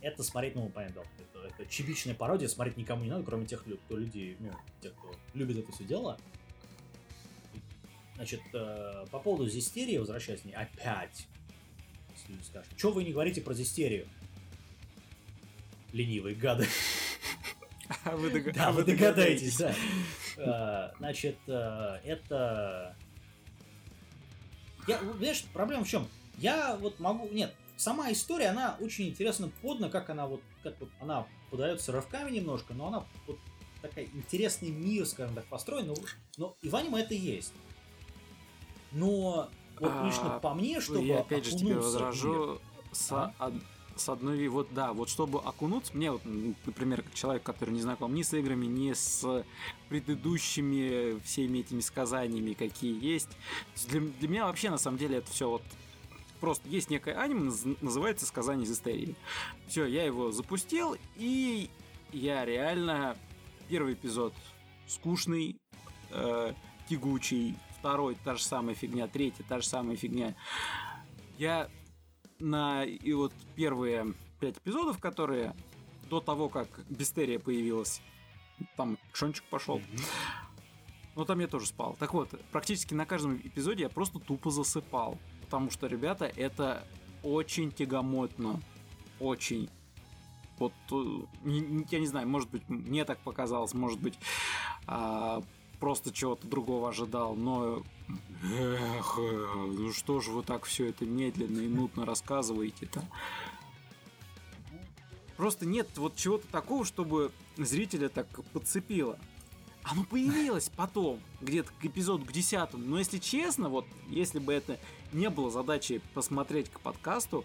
[0.03, 3.97] Это смотреть, ну, понятно, это, это чебичная пародия, смотреть никому не надо, кроме тех, кто
[3.97, 4.51] людей, ну,
[4.83, 6.19] тех, кто любит это все дело.
[8.17, 11.27] Значит, э, по поводу Зистерии, возвращаясь к ней, опять,
[12.29, 14.07] люди скажут, что вы не говорите про Зистерию?
[15.93, 16.67] Ленивые гады.
[18.05, 19.75] А вы дога- Да, а вы догадаетесь, да.
[20.37, 22.97] Э, Значит, э, это...
[24.87, 26.09] Я, знаешь, проблема в чем?
[26.39, 27.29] Я вот могу...
[27.29, 30.43] Нет, сама история, она очень интересно подна, как она вот...
[30.63, 33.39] Как вот она подается рывками немножко, но она вот
[33.81, 35.87] такая интересный мир, скажем так, построен.
[35.87, 35.95] Но,
[36.37, 37.53] но и в аниме это есть.
[38.93, 42.61] Но вот А, лично по мне, чтобы Я опять же тебе возражу
[42.93, 43.53] с, Ага.
[43.97, 48.15] С одной вот да, вот чтобы окунуться, мне вот, например, как человек, который не знаком
[48.15, 49.45] ни с играми, ни с
[49.89, 53.31] предыдущими всеми этими сказаниями, какие есть,
[53.89, 55.63] для, для меня вообще на самом деле это все вот
[56.41, 59.15] просто есть некое аниме, наз- называется «Сказание из истерии».
[59.69, 61.71] Все, я его запустил, и
[62.13, 63.17] я реально...
[63.67, 64.35] Первый эпизод
[64.87, 65.57] скучный,
[66.11, 66.53] э,
[66.87, 70.35] тягучий, второй та же самая фигня, третий та же самая фигня.
[71.39, 71.71] Я
[72.39, 75.55] на и вот первые пять эпизодов, которые
[76.11, 78.01] до того, как Бистерия появилась,
[78.77, 79.87] там Шончик пошел, Мгм.
[81.17, 81.97] но там я тоже спал.
[81.99, 85.19] Так вот, практически на каждом эпизоде я просто тупо засыпал.
[85.43, 86.87] Потому что, ребята, это
[87.23, 88.61] очень тягомотно.
[89.21, 89.69] Очень.
[90.59, 91.21] Вот, э,
[91.91, 94.15] я не знаю, может быть, мне так показалось, может быть,
[94.87, 95.43] а,
[95.81, 101.61] просто чего-то другого ожидал, но эх, э, ну что же вы так все это медленно
[101.61, 103.03] и нудно рассказываете-то?
[105.37, 109.19] Просто нет вот чего-то такого, чтобы зрителя так подцепило.
[109.83, 112.85] Оно появилось потом, где-то к эпизоду к десятому.
[112.87, 114.79] Но если честно, вот если бы это
[115.13, 117.45] не было задачей посмотреть к подкасту,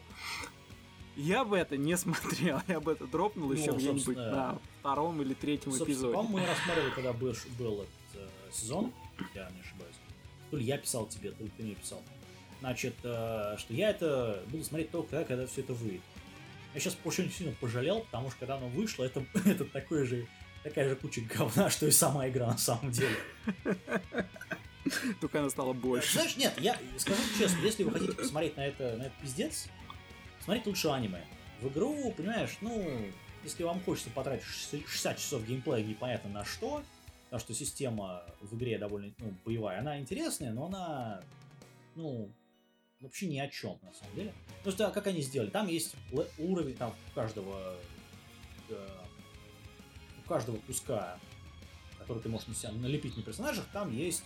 [1.18, 2.62] я бы это не смотрел.
[2.68, 6.14] Я бы это дропнул Ну, еще где-нибудь собственно, на втором или третьем эпизоде.
[6.14, 8.94] по-моему, мы рассматривали, когда был, был этот э, сезон,
[9.36, 9.96] я не ошибаюсь.
[10.52, 12.02] То ли я писал тебе, то ли ты мне писал.
[12.60, 16.02] Значит, э, что я это буду смотреть только тогда, когда все это выйдет.
[16.74, 20.28] Я сейчас очень сильно пожалел, потому что когда оно вышло, это, это такой же,
[20.64, 23.16] такая же куча говна, что и сама игра на самом деле.
[25.22, 26.14] Только она стала больше.
[26.14, 29.68] Знаешь, нет, я скажу честно, если вы хотите посмотреть на это, на этот пиздец,
[30.44, 31.24] смотрите лучше аниме.
[31.62, 33.02] В игру, понимаешь, ну,
[33.44, 36.84] если вам хочется потратить 60 часов геймплея непонятно на что,
[37.30, 41.22] потому что система в игре довольно ну, боевая, она интересная, но она,
[41.96, 42.30] ну,
[43.00, 44.34] вообще ни о чем, на самом деле.
[44.58, 45.96] Потому что, как они сделали, там есть
[46.38, 47.76] уровень, там у каждого,
[48.70, 48.88] э,
[50.26, 51.20] у каждого куска
[52.10, 54.24] которые ты можешь на себя налепить на персонажах, там есть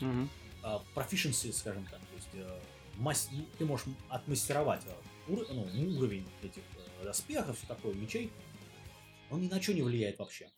[0.00, 0.28] Мгм.
[0.62, 2.00] а, proficiency, скажем так.
[2.00, 2.60] То есть э,
[2.98, 5.62] мас- ты можешь отмастеровать э, ур- ну,
[5.96, 6.62] уровень этих
[7.00, 8.30] э, доспехов, все такое, мечей.
[9.30, 10.50] Он ни на что не влияет вообще.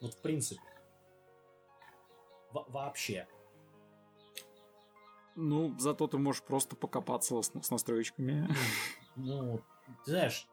[0.00, 0.60] Вот в принципе.
[2.52, 3.26] Во- вообще.
[5.34, 8.48] Ну, зато ты можешь просто покопаться с, с настроечками.
[9.16, 9.60] Ну,
[10.04, 10.46] ты знаешь,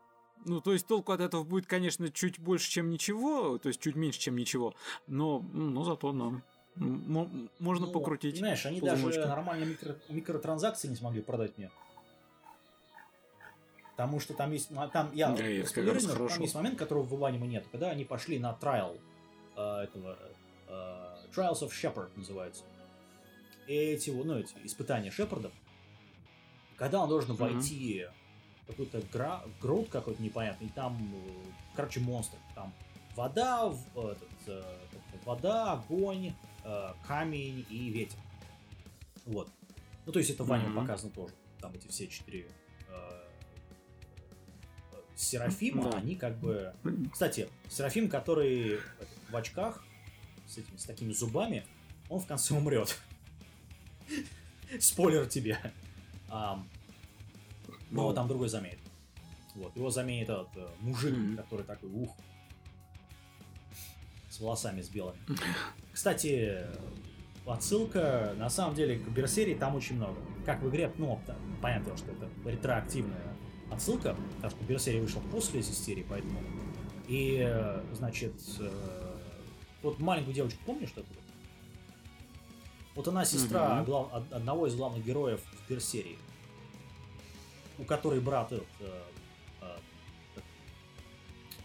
[0.46, 3.96] Ну, то есть толку от этого будет, конечно, чуть больше, чем ничего, то есть чуть
[3.96, 4.74] меньше, чем ничего,
[5.08, 6.42] но, ну, зато, ну,
[6.76, 8.36] м- м- можно ну, покрутить.
[8.36, 11.72] Понимаешь, они по даже нормально микро- микротранзакции не смогли продать мне.
[13.92, 14.72] Потому что там есть...
[14.72, 16.28] ну, Там, я Да, как уверен, хорошо.
[16.28, 17.66] там есть момент, которого в аниме нет.
[17.72, 18.98] Когда они пошли на трайл
[19.56, 20.18] э, этого...
[20.68, 22.64] э, Trials of Shepard называется.
[23.68, 25.52] Эти, вот, ну, эти испытания Шепарда.
[26.78, 27.40] Когда он должен Мгм.
[27.54, 28.06] войти
[28.64, 29.44] в какой-то гра...
[29.62, 31.30] груд какой-то непонятный, там, э,
[31.76, 32.38] короче, монстр.
[32.56, 32.74] Там
[33.16, 34.64] вода, этот, э,
[35.26, 38.20] вода, огонь, э, камень и ветер.
[39.26, 39.50] Вот.
[40.06, 41.34] Ну, то есть это в аниме показано тоже.
[41.62, 42.48] Там эти все четыре
[42.90, 42.94] э,
[44.92, 45.98] э, Серафима, Да.
[46.00, 46.74] они как бы...
[47.12, 48.80] Кстати, Серафим, который
[49.34, 49.84] в очках,
[50.48, 51.66] с, этими, с такими зубами,
[52.10, 52.98] он в конце умрет.
[54.80, 55.60] Спойлер тебе.
[56.30, 56.66] Но
[57.92, 58.14] Ну.
[58.14, 58.80] там другой заменит.
[59.56, 62.16] Вот, его заменит этот э, мужик, который такой, ух,
[64.32, 65.20] с волосами с белыми.
[65.94, 66.66] Кстати,
[67.46, 70.20] отсылка, на самом деле, к Берсерии там очень много.
[70.44, 71.22] Как в игре, ну,
[71.62, 73.36] понятно, что это ретроактивная
[73.72, 76.40] отсылка, потому что Берсерия вышел после Зистерии, поэтому...
[77.08, 79.13] И, э, значит, э,
[79.84, 81.06] вот маленькую девочку помнишь, это?
[82.96, 83.86] Вот она сестра Мгм.
[83.86, 86.18] глав- од- одного из главных героев в Берсерии,
[87.80, 89.02] у которой брат этот, э,
[89.62, 89.78] э,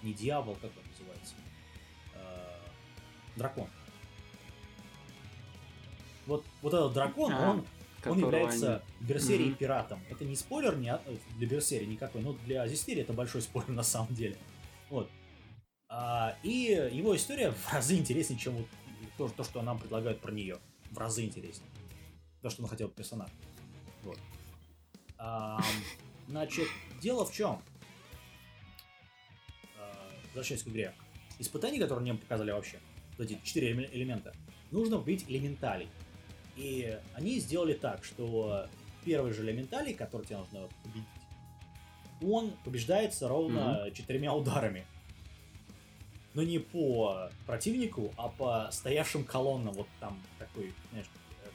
[0.03, 1.35] не дьявол, как он называется,
[2.15, 2.59] Э,
[3.37, 3.69] дракон.
[6.27, 7.67] Вот, вот этот дракон, А, он,
[8.07, 9.55] он является в Берсерии Мгм.
[9.57, 10.01] пиратом.
[10.11, 11.03] Это не спойлер не от-
[11.39, 14.37] для Берсерии никакой, но для Зистерии это большой спойлер на самом деле.
[14.91, 15.11] Вот.
[15.89, 18.67] А, и его история в разы интереснее, чем вот
[19.17, 20.59] то, то, что нам предлагают про нее.
[20.91, 21.69] В разы интереснее.
[22.43, 23.31] То, что он хотел персонаж.
[24.03, 24.19] Вот.
[25.19, 25.63] Ам,
[26.29, 26.69] значит,
[27.01, 27.61] дело в чем?
[29.79, 30.95] А, Возвращаясь к игре.
[31.39, 32.79] Испытания, которые мне показали вообще,
[33.17, 34.35] вот эти четыре элеме- элемента,
[34.71, 35.89] нужно убить элементалей.
[36.57, 38.67] И они сделали так, что
[39.05, 41.05] первый же элементалей, который тебе нужно победить,
[42.21, 44.85] он побеждается ровно четырьмя ударами.
[46.39, 49.75] Но не по противнику, а по стоявшим колоннам.
[49.75, 51.07] Вот там такой, знаешь,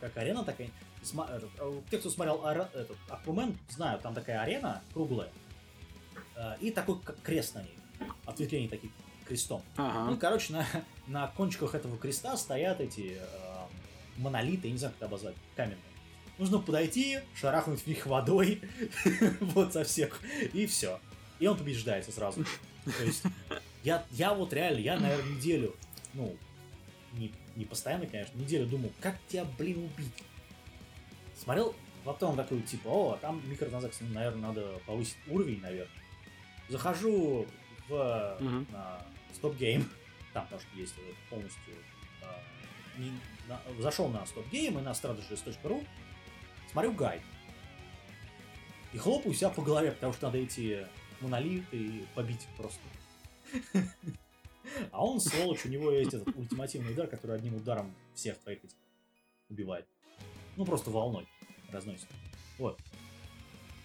[0.01, 0.69] как арена такая.
[1.01, 5.29] Этот, э, Те, кто смотрел этот, Аквамен, знают, там такая арена круглая.
[6.35, 7.77] э, И такой как крест на ней.
[8.25, 8.91] Ответвление таких
[9.25, 9.61] крестом.
[9.77, 10.17] Ну, Ага.
[10.17, 10.65] короче, на,
[11.07, 13.65] на кончиках этого креста стоят эти э,
[14.17, 15.79] монолиты, я не знаю, как это обозвать, каменные.
[16.37, 18.59] Нужно подойти, шарахнуть в них водой,
[19.39, 20.19] вот со всех,
[20.51, 20.99] и все.
[21.39, 22.43] И он побеждается сразу.
[22.83, 23.23] То есть,
[23.83, 25.75] я, я вот реально, я, наверное, неделю,
[26.13, 26.35] ну,
[27.13, 30.13] не, не постоянно, конечно, неделю думал, как тебя, блин, убить.
[31.37, 35.93] Смотрел, потом такой, типа, о, там микротранзакции, ну, наверное, надо повысить уровень, наверное.
[36.69, 37.45] Захожу
[37.89, 38.67] в Мгм.
[38.71, 39.01] на
[39.33, 39.83] Stop Game,
[40.33, 40.93] там тоже есть
[41.29, 41.73] полностью,
[42.23, 42.39] а,
[42.97, 43.11] не-
[43.47, 45.85] на- зашел на Stop Game и на strategist.ru,
[46.71, 47.21] смотрю гайд.
[48.93, 50.87] И хлопаю себя по голове, потому что надо эти
[51.19, 52.79] монолиты и побить просто.
[54.91, 58.77] А он, сволочь, у него есть этот ультимативный удар, который одним ударом всех твоих этих
[59.49, 59.85] убивает.
[60.55, 61.27] Ну, просто волной
[61.71, 62.07] разносит.
[62.57, 62.79] Вот.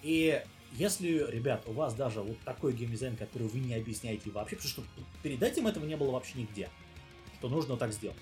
[0.03, 0.43] И
[0.73, 4.85] если, ребят, у вас даже вот такой геймдизайн, который вы не объясняете вообще, потому что
[5.23, 6.69] перед этим этого не было вообще нигде,
[7.39, 8.19] что нужно так сделать.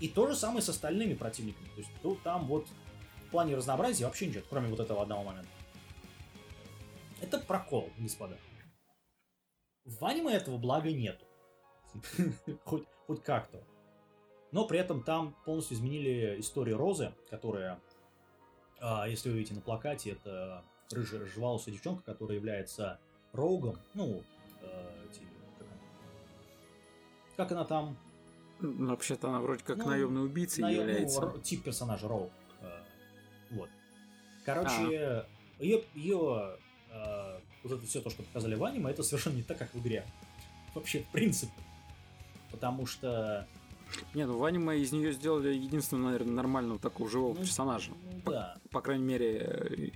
[0.00, 1.66] И то же самое с остальными противниками.
[1.74, 2.66] То есть ну, там вот
[3.26, 5.50] в плане разнообразия вообще ничего, кроме вот этого одного момента.
[7.20, 8.38] Это прокол, господа.
[9.88, 11.24] В аниме этого блага нету.
[12.64, 13.62] хоть, хоть как-то.
[14.52, 17.80] Но при этом там полностью изменили историю Розы, которая,
[18.80, 22.98] а, если вы видите на плакате, это рыжая рыжеволосая девчонка, которая является
[23.32, 23.76] Роугом.
[23.94, 24.22] Ну,
[24.62, 25.06] э,
[27.36, 27.96] как, она, там?
[28.60, 31.20] Ну, Вообще-то она вроде как Ну, наемный убийца ну, является.
[31.20, 32.32] ро- тип персонажа Роуг.
[32.60, 32.82] Э,
[33.50, 33.68] вот.
[34.44, 35.26] Короче,
[35.58, 36.58] ее, ее
[36.90, 39.78] э, вот это все то, что показали в аниме, это совершенно не так, как в
[39.80, 40.04] игре.
[40.74, 41.52] Вообще, в принципе.
[42.50, 43.46] Потому что...
[44.14, 47.90] Не, ну в аниме из нее сделали единственного, наверное, нормального такого живого ну, персонажа.
[48.12, 48.56] ну, По, да.
[48.70, 49.90] по крайней мере, э,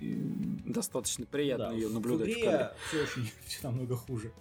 [0.65, 2.71] достаточно приятно Да, ее в наблюдать в игре кадре.
[2.87, 4.33] все очень все намного хуже.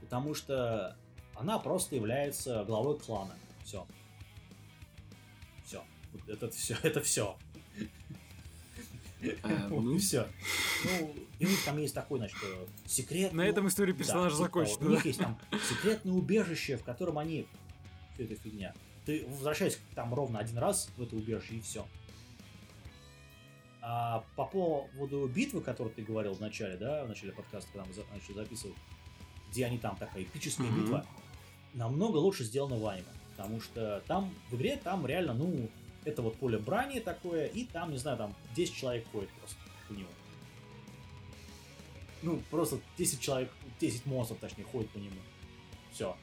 [0.00, 0.96] Потому что
[1.34, 3.34] Она просто является главой клана.
[3.64, 3.84] Все.
[5.64, 5.82] Все.
[6.12, 6.76] Вот это все.
[6.82, 7.36] Это все.
[9.42, 9.98] А, ну.
[9.98, 10.28] все.
[10.84, 13.32] Ну, и у них там есть такой, значит, э, секрет.
[13.32, 14.86] На этом история персонажа типа, закончена.
[14.86, 15.36] У них есть там
[15.68, 17.48] секретное убежище, в котором они...
[18.14, 18.72] Все это фигня.
[19.06, 21.84] Ты возвращаешься там ровно один раз в это убежище, и все.
[23.80, 28.16] А по поводу битвы, которую ты говорил в начале, да, в начале подкаста, когда мы
[28.16, 28.76] начали записывать,
[29.50, 30.80] где они там такая эпическая Мгм.
[30.80, 31.06] битва,
[31.74, 33.04] намного лучше сделано в аниме.
[33.36, 35.68] Потому что там, в игре, там реально, ну,
[36.04, 39.56] это вот поле брани такое, и там, не знаю, там 10 человек ходит просто
[39.90, 40.08] у него.
[42.22, 43.50] Ну, просто 10 человек,
[43.80, 45.16] 10 монстров, точнее, ходит по нему.
[45.92, 46.16] Все.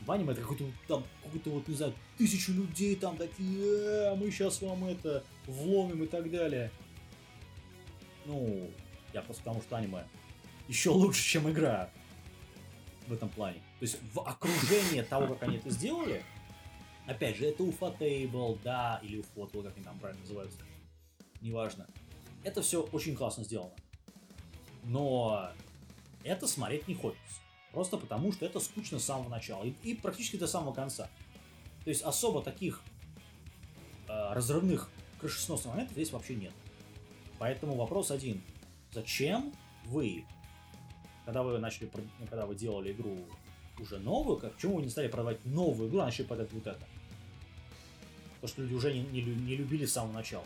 [0.00, 4.30] В аниме это какой-то там, какой-то вот, не знаю, тысячу людей там такие, «Э, мы
[4.30, 6.72] сейчас вам это вломим и так далее.
[8.24, 8.70] Ну,
[9.12, 10.04] я просто потому что аниме
[10.68, 11.90] еще лучше, чем игра
[13.06, 13.58] в этом плане.
[13.78, 16.24] То есть в окружении того, как они это сделали,
[17.06, 20.58] опять же, это Уфа Тейбл, да, или Уфотл, как они там правильно называются,
[21.40, 21.86] неважно.
[22.44, 23.74] Это все очень классно сделано.
[24.82, 25.50] Но
[26.24, 27.40] это смотреть не хочется.
[27.72, 29.64] Просто потому, что это скучно с самого начала.
[29.64, 31.08] И, и практически до самого конца.
[31.84, 32.82] То есть особо таких
[34.08, 36.52] э, разрывных крышесносных моментов здесь вообще нет.
[37.38, 38.42] Поэтому вопрос один.
[38.92, 39.52] Зачем
[39.86, 40.24] вы,
[41.24, 41.90] когда вы начали,
[42.28, 43.24] когда вы делали игру
[43.78, 46.86] уже новую, как, почему вы не стали продавать новую игру, а начали продавать вот это?
[48.34, 50.44] Потому что люди уже не, не не любили с самого начала.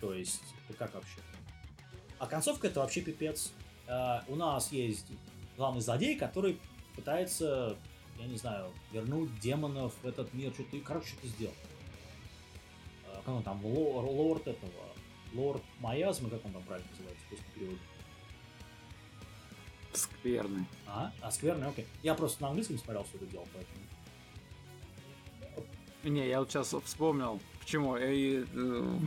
[0.00, 1.18] То есть, это как вообще?
[2.18, 3.52] А концовка это вообще пипец.
[3.86, 5.06] Э, у нас есть
[5.56, 6.58] главный злодей, который
[6.96, 7.76] пытается,
[8.18, 11.54] я не знаю, вернуть демонов в этот мир, что-то, короче, что-то сделал.
[13.06, 14.72] Э, как он там, лор- лорд этого,
[15.32, 17.80] лорд Маязмы, как он там правильно называется, в русском переводе?
[19.92, 20.64] Скверный.
[20.86, 21.86] А, а скверный, окей.
[22.02, 23.78] Я просто на английском смотрел все это дело, поэтому...
[26.04, 27.96] Не, я вот сейчас вспомнил, почему.
[27.96, 28.98] И, э,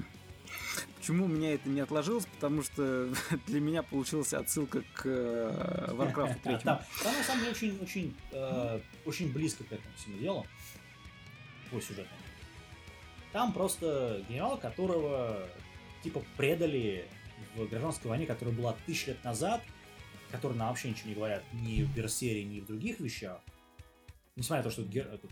[1.01, 3.11] почему у меня это не отложилось, потому что
[3.47, 6.57] для меня получилась отсылка к э, Warcraft 3.
[6.59, 10.45] Там, там на самом деле очень, очень, э, очень близко к этому всему делу.
[11.71, 12.09] По сюжету.
[13.31, 15.47] Там просто генерал, которого
[16.03, 17.07] типа предали
[17.55, 19.63] в гражданской войне, которая была тысяч лет назад,
[20.29, 23.41] который нам вообще ничего не говорят ни в Берсере, ни в других вещах.
[24.35, 25.31] Несмотря на то, что этот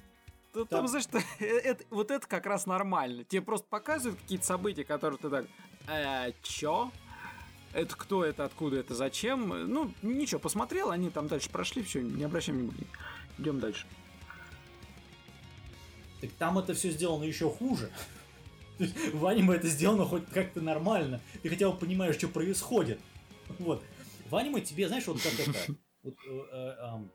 [0.54, 3.24] Там- там, знаешь, что, это, вот это как раз нормально.
[3.24, 5.46] Тебе просто показывают какие-то события, которые ты так,
[5.88, 6.92] э, чё?
[7.74, 9.50] Это кто это, откуда это, зачем?
[9.72, 12.88] Ну, ничего, посмотрел, они там дальше прошли, все, не обращаем внимания.
[13.38, 13.86] Идем дальше.
[16.22, 17.92] Так там это все сделано еще хуже.
[19.14, 21.22] В аниме это сделано хоть как-то нормально.
[21.44, 23.00] Ты хотя бы понимаешь, что происходит.
[23.60, 23.84] Вот.
[24.30, 25.76] В аниме тебе, знаешь, вот как это...
[26.04, 27.12] вот, э, э, эм,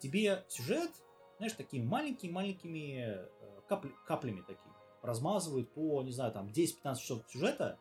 [0.00, 0.90] тебе сюжет,
[1.38, 3.28] знаешь, такими маленькими-маленькими э,
[3.68, 4.72] капли- каплями такими
[5.02, 7.78] размазывают по, не знаю, там 10-15 часов сюжета.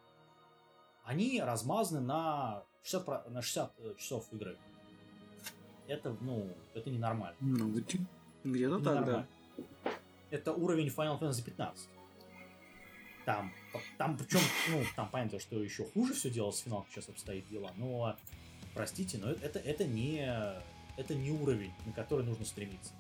[1.03, 4.57] Они размазаны на 60, про- на 60 э, часов игры.
[5.87, 7.35] Это, ну, это ненормально.
[7.39, 7.99] Ну, где-
[8.43, 9.27] где-то так, да.
[10.29, 11.89] Это уровень Final Fantasy 15.
[13.25, 13.51] Там,
[13.97, 14.39] там причем,
[14.69, 18.15] ну, там понятно, что еще хуже все дело с финалом сейчас обстоит дела, но,
[18.73, 20.19] простите, но это, это не,
[20.97, 22.93] это не уровень, на который нужно стремиться,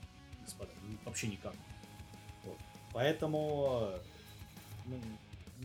[0.47, 1.53] господа, ну, вообще никак.
[2.43, 2.57] Вот.
[2.93, 3.91] Поэтому,
[4.85, 4.99] ну,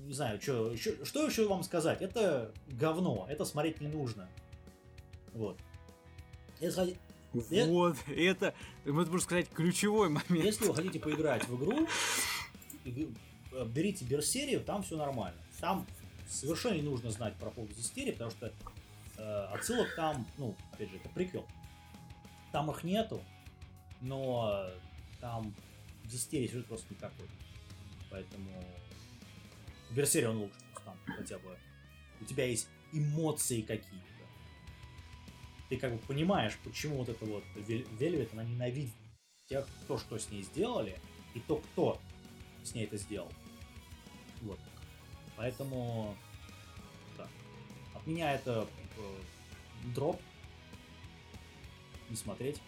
[0.04, 4.28] не знаю, что еще, что еще вам сказать, это говно, это смотреть не нужно.
[5.32, 5.58] Вот.
[6.60, 6.96] Если,
[7.50, 7.66] Э?
[7.66, 8.54] Вот, это,
[8.84, 10.44] можно сказать, ключевой момент.
[10.44, 11.88] Если вы хотите поиграть в игру,
[12.84, 13.16] иг-
[13.52, 15.40] э, берите Берсерию, там все нормально.
[15.58, 15.86] Там
[16.28, 18.52] совершенно не нужно знать про поводу Зистерии, потому что
[19.16, 21.46] э, отсылок там, ну, опять же, это приквел.
[22.52, 23.22] Там их нету,
[24.02, 24.78] но э,
[25.20, 25.54] там
[26.04, 27.26] в Зистерии сюжет просто никакой.
[28.10, 28.62] Поэтому
[29.90, 31.56] в Берсерии он лучше, там хотя бы
[32.20, 34.06] у тебя есть эмоции какие-то.
[35.68, 38.92] Ты как бы понимаешь, почему вот это вот Вел- Вельвет, она ненавидит
[39.46, 40.98] тех, кто что с ней сделали,
[41.34, 42.00] и то, кто
[42.62, 43.32] с ней это сделал.
[44.42, 44.58] Вот.
[45.36, 46.14] Поэтому,
[47.16, 47.26] да.
[47.94, 49.20] От меня это э,
[49.94, 50.20] дроп.
[52.10, 52.60] Не смотреть.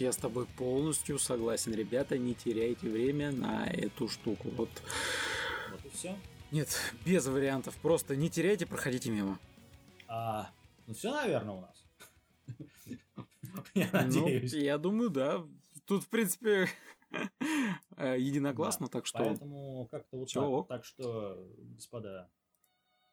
[0.00, 1.72] Я с тобой полностью согласен.
[1.74, 4.48] Ребята, не теряйте время на эту штуку.
[4.50, 4.70] Вот.
[5.70, 6.16] Вот и все.
[6.50, 6.68] Нет,
[7.04, 7.74] без вариантов.
[7.76, 9.38] Просто не теряйте, проходите мимо.
[10.08, 10.50] А,
[10.86, 11.84] ну все, наверное, у нас.
[13.74, 14.52] Я Ну, надеюсь.
[14.52, 15.44] я думаю, да.
[15.86, 16.68] Тут, в принципе,
[17.96, 19.18] э, единогласно, так что...
[19.18, 20.78] Поэтому как-то вот так.
[20.78, 22.28] Так что, господа,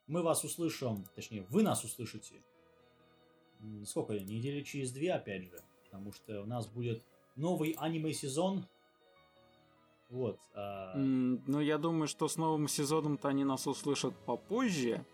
[0.07, 2.41] мы вас услышим, точнее, вы нас услышите.
[3.85, 4.13] Сколько?
[4.13, 5.61] Недели через две, опять же.
[5.91, 7.03] Потому что у нас будет
[7.35, 8.65] новый аниме-сезон.
[10.09, 10.39] Вот.
[10.55, 15.05] а, М, Ну, я думаю, что с новым сезоном-то они нас услышат попозже.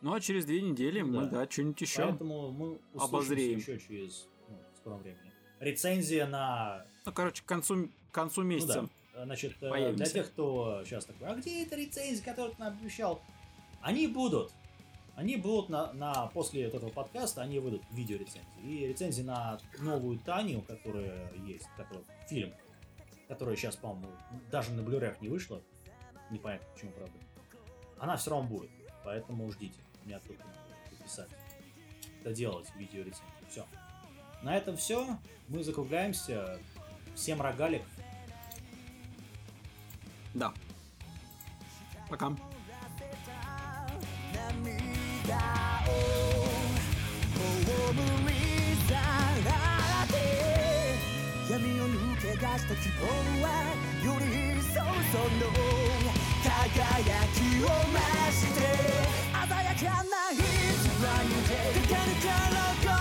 [0.00, 1.44] Ну, а через две недели Ну мы, да.
[1.44, 2.02] да, что-нибудь еще.
[2.06, 3.58] Поэтому мы Обозреем.
[3.58, 5.32] еще через ну, в скором времени.
[5.60, 8.88] Рецензия на Ну, короче, к концу, к концу Ну месяца.
[9.14, 9.24] да.
[9.24, 9.96] Значит, э, Появимся.
[9.96, 13.20] для тех, кто сейчас такой, а где эта рецензия, которую ты нам обещал?
[13.80, 14.52] Они будут
[15.18, 18.62] они будут на, на после вот этого подкаста, они выйдут видеорецензии.
[18.62, 22.54] И рецензии на новую Таню, которая есть, который, фильм,
[23.26, 24.12] который сейчас, по-моему,
[24.52, 25.60] даже на blu не вышло.
[26.30, 27.18] Непонятно, почему, правда.
[27.98, 28.70] Она все равно будет,
[29.04, 29.80] поэтому ждите.
[30.04, 31.30] Мне оттуда надо писать.
[32.20, 33.26] Это делать, видеорецензию.
[33.50, 33.66] Все.
[34.44, 35.18] На этом все.
[35.48, 36.60] Мы закругляемся.
[37.16, 37.82] Всем рогалик.
[40.32, 40.54] Да.
[42.08, 42.36] Пока.
[44.64, 45.07] me
[51.50, 53.04] 闇を抜け出した希望
[53.42, 53.46] は
[54.04, 54.24] より
[54.58, 55.52] 一層その
[56.42, 58.00] 輝きを増
[58.32, 58.58] して
[59.32, 61.52] 鮮やかな偽りで
[61.88, 62.97] かかるから